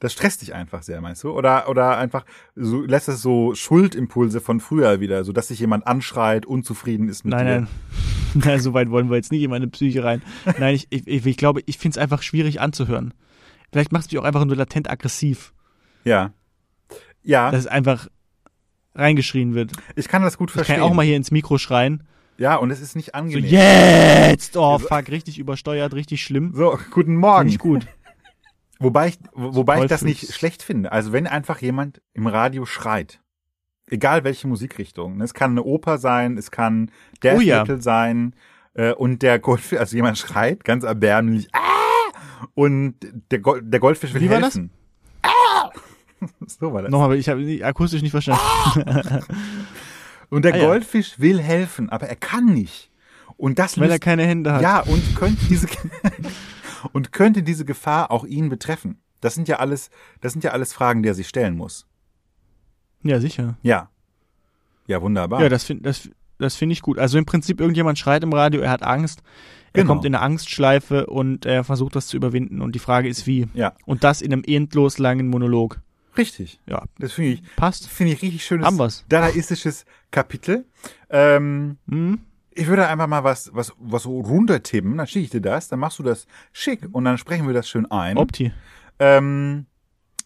Das 0.00 0.12
stresst 0.12 0.42
dich 0.42 0.54
einfach 0.54 0.82
sehr, 0.84 1.00
meinst 1.00 1.24
du? 1.24 1.30
Oder, 1.30 1.68
oder 1.68 1.98
einfach 1.98 2.24
so, 2.54 2.82
lässt 2.82 3.08
es 3.08 3.20
so 3.20 3.54
Schuldimpulse 3.56 4.40
von 4.40 4.60
früher 4.60 5.00
wieder, 5.00 5.24
so 5.24 5.32
dass 5.32 5.48
sich 5.48 5.58
jemand 5.58 5.86
anschreit, 5.88 6.46
unzufrieden 6.46 7.08
ist 7.08 7.24
mit 7.24 7.34
Nein, 7.34 7.46
dir. 7.46 7.52
nein. 7.60 7.68
Nein, 8.44 8.60
so 8.60 8.74
weit 8.74 8.90
wollen 8.90 9.08
wir 9.10 9.16
jetzt 9.16 9.32
nicht 9.32 9.42
in 9.42 9.50
meine 9.50 9.66
Psyche 9.68 10.04
rein. 10.04 10.22
Nein, 10.58 10.74
ich, 10.76 10.86
ich, 10.90 11.06
ich, 11.08 11.26
ich 11.26 11.36
glaube, 11.36 11.62
ich 11.66 11.78
finde 11.78 11.98
es 11.98 12.02
einfach 12.02 12.22
schwierig 12.22 12.60
anzuhören. 12.60 13.12
Vielleicht 13.72 13.90
macht 13.90 14.04
es 14.06 14.12
mich 14.12 14.18
auch 14.20 14.24
einfach 14.24 14.44
nur 14.44 14.54
latent 14.56 14.88
aggressiv, 14.90 15.52
Ja. 16.04 16.32
Ja, 17.24 17.50
dass 17.50 17.60
es 17.60 17.66
einfach 17.66 18.06
reingeschrien 18.94 19.54
wird. 19.54 19.72
ich 19.96 20.08
kann 20.08 20.22
das 20.22 20.38
gut 20.38 20.50
Ich 20.50 20.54
verstehen. 20.54 20.76
kann 20.76 20.84
auch 20.84 20.94
mal 20.94 21.04
hier 21.04 21.16
ins 21.16 21.30
Mikro 21.30 21.58
schreien. 21.58 22.04
ja, 22.38 22.56
und 22.56 22.70
es 22.70 22.80
ist 22.80 22.94
nicht 22.96 23.08
So, 23.08 23.12
angenehm. 23.14 23.50
jetzt! 23.50 24.56
Oh, 24.56 24.78
fuck, 24.78 25.08
richtig 25.08 25.38
übersteuert, 25.38 25.92
richtig 25.94 26.22
schlimm. 26.22 26.52
So, 26.54 26.78
guten 26.92 27.16
Morgen. 27.16 27.48
ich 27.48 27.58
gut. 27.58 27.86
Wobei 28.78 29.08
ich, 29.08 29.18
wo- 29.32 29.54
wobei 29.56 29.82
ich 29.82 29.88
das 29.88 30.02
nicht 30.02 30.32
schlecht 30.32 30.62
finde. 30.62 30.92
Also 30.92 31.12
wenn 31.12 31.26
einfach 31.26 31.60
jemand 31.60 32.00
im 32.14 32.26
Radio 32.26 32.64
schreit, 32.64 33.20
egal 33.88 34.22
welche 34.24 34.46
Musikrichtung, 34.46 35.16
ne, 35.16 35.24
es 35.24 35.34
kann 35.34 35.52
eine 35.52 35.64
Oper 35.64 35.98
sein, 35.98 36.36
es 36.38 36.50
kann 36.50 36.90
Death 37.22 37.38
Oh 37.38 37.40
ja. 37.40 37.60
Metal 37.60 37.82
sein, 37.82 38.34
äh, 38.74 38.92
und 38.92 39.22
der 39.22 39.38
Goldfisch, 39.40 39.78
also 39.78 39.96
jemand 39.96 40.18
schreit 40.18 40.64
ganz 40.64 40.84
erbärmlich, 40.84 41.48
ah! 41.52 41.60
und 42.54 42.94
der, 43.32 43.40
Gold, 43.40 43.64
der 43.66 43.80
Goldfisch 43.80 44.14
will 44.14 44.20
Wie 44.20 44.30
war 44.30 44.40
das? 44.40 44.54
helfen. 44.54 44.70
Ah! 45.22 45.70
so 46.46 46.72
war 46.72 46.82
das. 46.82 46.90
Nochmal, 46.92 47.16
ich 47.16 47.28
habe 47.28 47.60
akustisch 47.64 48.02
nicht 48.02 48.12
verstanden. 48.12 48.40
Und 50.30 50.44
der 50.44 50.54
Ah, 50.54 50.56
ja. 50.58 50.66
Goldfisch 50.66 51.18
will 51.18 51.40
helfen, 51.40 51.88
aber 51.90 52.06
er 52.08 52.16
kann 52.16 52.44
nicht. 52.46 52.90
Und 53.36 53.58
das 53.58 53.78
Weil 53.80 53.90
er 53.90 53.98
keine 53.98 54.24
Hände 54.26 54.52
hat. 54.52 54.62
ja, 54.62 54.80
und 54.80 55.16
könnte 55.16 55.44
diese, 55.48 55.66
und 56.92 57.12
könnte 57.12 57.42
diese 57.42 57.64
Gefahr 57.64 58.10
auch 58.10 58.24
ihn 58.24 58.48
betreffen. 58.48 59.00
Das 59.20 59.34
sind 59.34 59.48
ja 59.48 59.56
alles, 59.58 59.90
das 60.20 60.32
sind 60.32 60.44
ja 60.44 60.52
alles 60.52 60.72
Fragen, 60.72 61.02
die 61.02 61.08
er 61.08 61.14
sich 61.14 61.28
stellen 61.28 61.56
muss. 61.56 61.86
Ja, 63.02 63.20
sicher. 63.20 63.56
Ja. 63.62 63.90
Ja, 64.86 65.02
wunderbar. 65.02 65.40
Ja, 65.42 65.48
das 65.48 65.64
finde 65.64 65.84
das, 65.84 66.08
das 66.38 66.56
find 66.56 66.72
ich 66.72 66.82
gut. 66.82 66.98
Also 66.98 67.18
im 67.18 67.26
Prinzip, 67.26 67.60
irgendjemand 67.60 67.98
schreit 67.98 68.22
im 68.22 68.32
Radio, 68.32 68.60
er 68.60 68.70
hat 68.70 68.82
Angst, 68.82 69.22
er 69.72 69.82
Genau. 69.82 69.92
kommt 69.94 70.04
in 70.06 70.14
eine 70.14 70.22
Angstschleife 70.24 71.06
und 71.06 71.44
er 71.46 71.62
versucht 71.62 71.94
das 71.94 72.06
zu 72.06 72.16
überwinden. 72.16 72.62
Und 72.62 72.74
die 72.74 72.78
Frage 72.78 73.08
ist, 73.08 73.26
wie. 73.26 73.48
ja, 73.54 73.74
Und 73.84 74.02
das 74.04 74.22
in 74.22 74.32
einem 74.32 74.42
endlos 74.46 74.98
langen 74.98 75.28
Monolog. 75.28 75.80
richtig. 76.16 76.58
Ja, 76.66 76.84
Das 76.98 77.12
finde 77.12 77.32
ich, 77.32 77.42
passt. 77.56 77.88
finde 77.88 78.14
ich 78.14 78.22
richtig 78.22 78.44
schönes 78.44 78.66
Haben 78.66 78.78
wir's. 78.78 79.04
dadaistisches 79.08 79.84
Kapitel. 80.10 80.64
Ähm, 81.10 81.76
Hm? 81.88 82.20
Ich 82.58 82.66
würde 82.66 82.88
einfach 82.88 83.06
mal 83.06 83.22
was, 83.22 83.50
was, 83.54 83.72
was 83.78 84.02
so 84.02 84.20
runtertippen, 84.20 84.96
dann 84.98 85.06
schicke 85.06 85.24
ich 85.24 85.30
dir 85.30 85.40
das, 85.40 85.68
dann 85.68 85.78
machst 85.78 85.98
du 86.00 86.02
das 86.02 86.26
schick 86.52 86.88
und 86.90 87.04
dann 87.04 87.16
sprechen 87.16 87.46
wir 87.46 87.54
das 87.54 87.68
schön 87.68 87.86
ein. 87.90 88.18
Opti. 88.18 88.52
Ähm, 88.98 89.66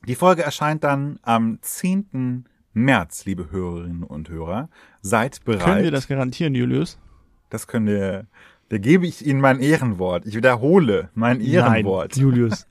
die 0.08 0.14
Folge 0.14 0.42
erscheint 0.42 0.82
dann 0.82 1.18
am 1.22 1.58
10. 1.60 2.48
März, 2.72 3.26
liebe 3.26 3.50
Hörerinnen 3.50 4.02
und 4.02 4.30
Hörer. 4.30 4.70
Seid 5.02 5.44
bereit. 5.44 5.62
Können 5.62 5.84
wir 5.84 5.90
das 5.90 6.08
garantieren, 6.08 6.54
Julius? 6.54 6.98
Das 7.50 7.66
können 7.66 7.86
wir. 7.86 8.26
Da 8.70 8.78
gebe 8.78 9.06
ich 9.06 9.26
Ihnen 9.26 9.40
mein 9.40 9.60
Ehrenwort. 9.60 10.24
Ich 10.24 10.34
wiederhole 10.34 11.10
mein 11.14 11.42
Ehrenwort. 11.42 12.16
Nein, 12.16 12.22
Julius. 12.22 12.66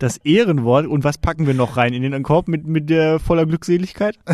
Das 0.00 0.16
Ehrenwort. 0.18 0.88
Und 0.88 1.04
was 1.04 1.16
packen 1.16 1.46
wir 1.46 1.54
noch 1.54 1.76
rein? 1.76 1.94
In 1.94 2.02
den 2.02 2.22
Korb 2.24 2.48
mit, 2.48 2.66
mit 2.66 2.90
der 2.90 3.20
voller 3.20 3.46
Glückseligkeit? 3.46 4.18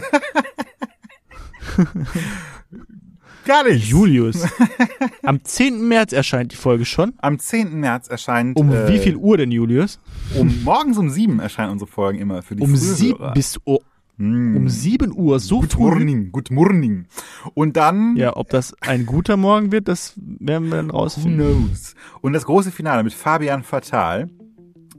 Gar 3.45 3.65
nicht. 3.65 3.89
Julius. 3.89 4.47
Am 5.23 5.43
10. 5.43 5.87
März 5.89 6.13
erscheint 6.13 6.53
die 6.53 6.57
Folge 6.57 6.85
schon. 6.85 7.13
Am 7.19 7.39
10. 7.39 7.79
März 7.81 8.09
erscheint. 8.09 8.57
Um 8.59 8.71
äh, 8.73 8.89
wie 8.89 8.99
viel 8.99 9.17
Uhr 9.17 9.37
denn, 9.37 9.51
Julius? 9.51 9.99
Um 10.39 10.63
morgens 10.65 10.97
um 10.99 11.11
sieben 11.11 11.41
erscheinen 11.41 11.71
unsere 11.73 11.91
Folgen 11.91 12.19
immer 12.19 12.43
für 12.43 12.55
die 12.57 12.63
Um 12.63 12.77
sieben 12.77 13.19
bis 13.35 13.59
oh, 13.65 13.81
Mm. 14.19 14.57
um 14.59 14.69
sieben 14.69 15.13
Uhr. 15.17 15.41
So 15.41 15.61
Good 15.61 15.73
früh. 15.73 15.81
morning, 15.81 16.33
good 16.33 16.51
morning. 16.51 17.07
Und 17.55 17.79
dann. 17.79 18.15
Ja, 18.15 18.37
ob 18.37 18.51
das 18.51 18.75
ein 18.83 19.07
guter 19.07 19.39
Morgen 19.39 19.73
wird, 19.73 19.89
das 19.89 20.13
werden 20.17 20.69
wir 20.69 20.77
dann 20.77 20.93
Who 20.93 20.99
rausfinden. 20.99 21.39
knows? 21.69 21.95
Und 22.21 22.35
das 22.35 22.45
große 22.45 22.71
Finale 22.71 23.03
mit 23.05 23.15
Fabian 23.15 23.63
Fatal. 23.63 24.29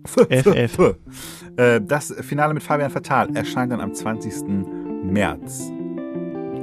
FF. 0.29 0.95
Äh, 1.57 1.79
Das 1.81 2.13
Finale 2.21 2.55
mit 2.55 2.63
Fabian 2.63 2.89
Fatal 2.89 3.33
erscheint 3.35 3.71
dann 3.71 3.81
am 3.81 3.93
20. 3.93 4.33
März 5.03 5.71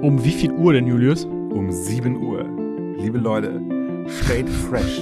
Um 0.02 0.22
wie 0.24 0.32
viel 0.32 0.50
Uhr 0.52 0.72
denn, 0.72 0.88
Julius? 0.88 1.28
Um 1.52 1.70
7 1.70 2.16
Uhr. 2.16 2.44
Liebe 2.96 3.18
Leute, 3.18 3.60
stayed 4.08 4.48
fresh. 4.48 5.00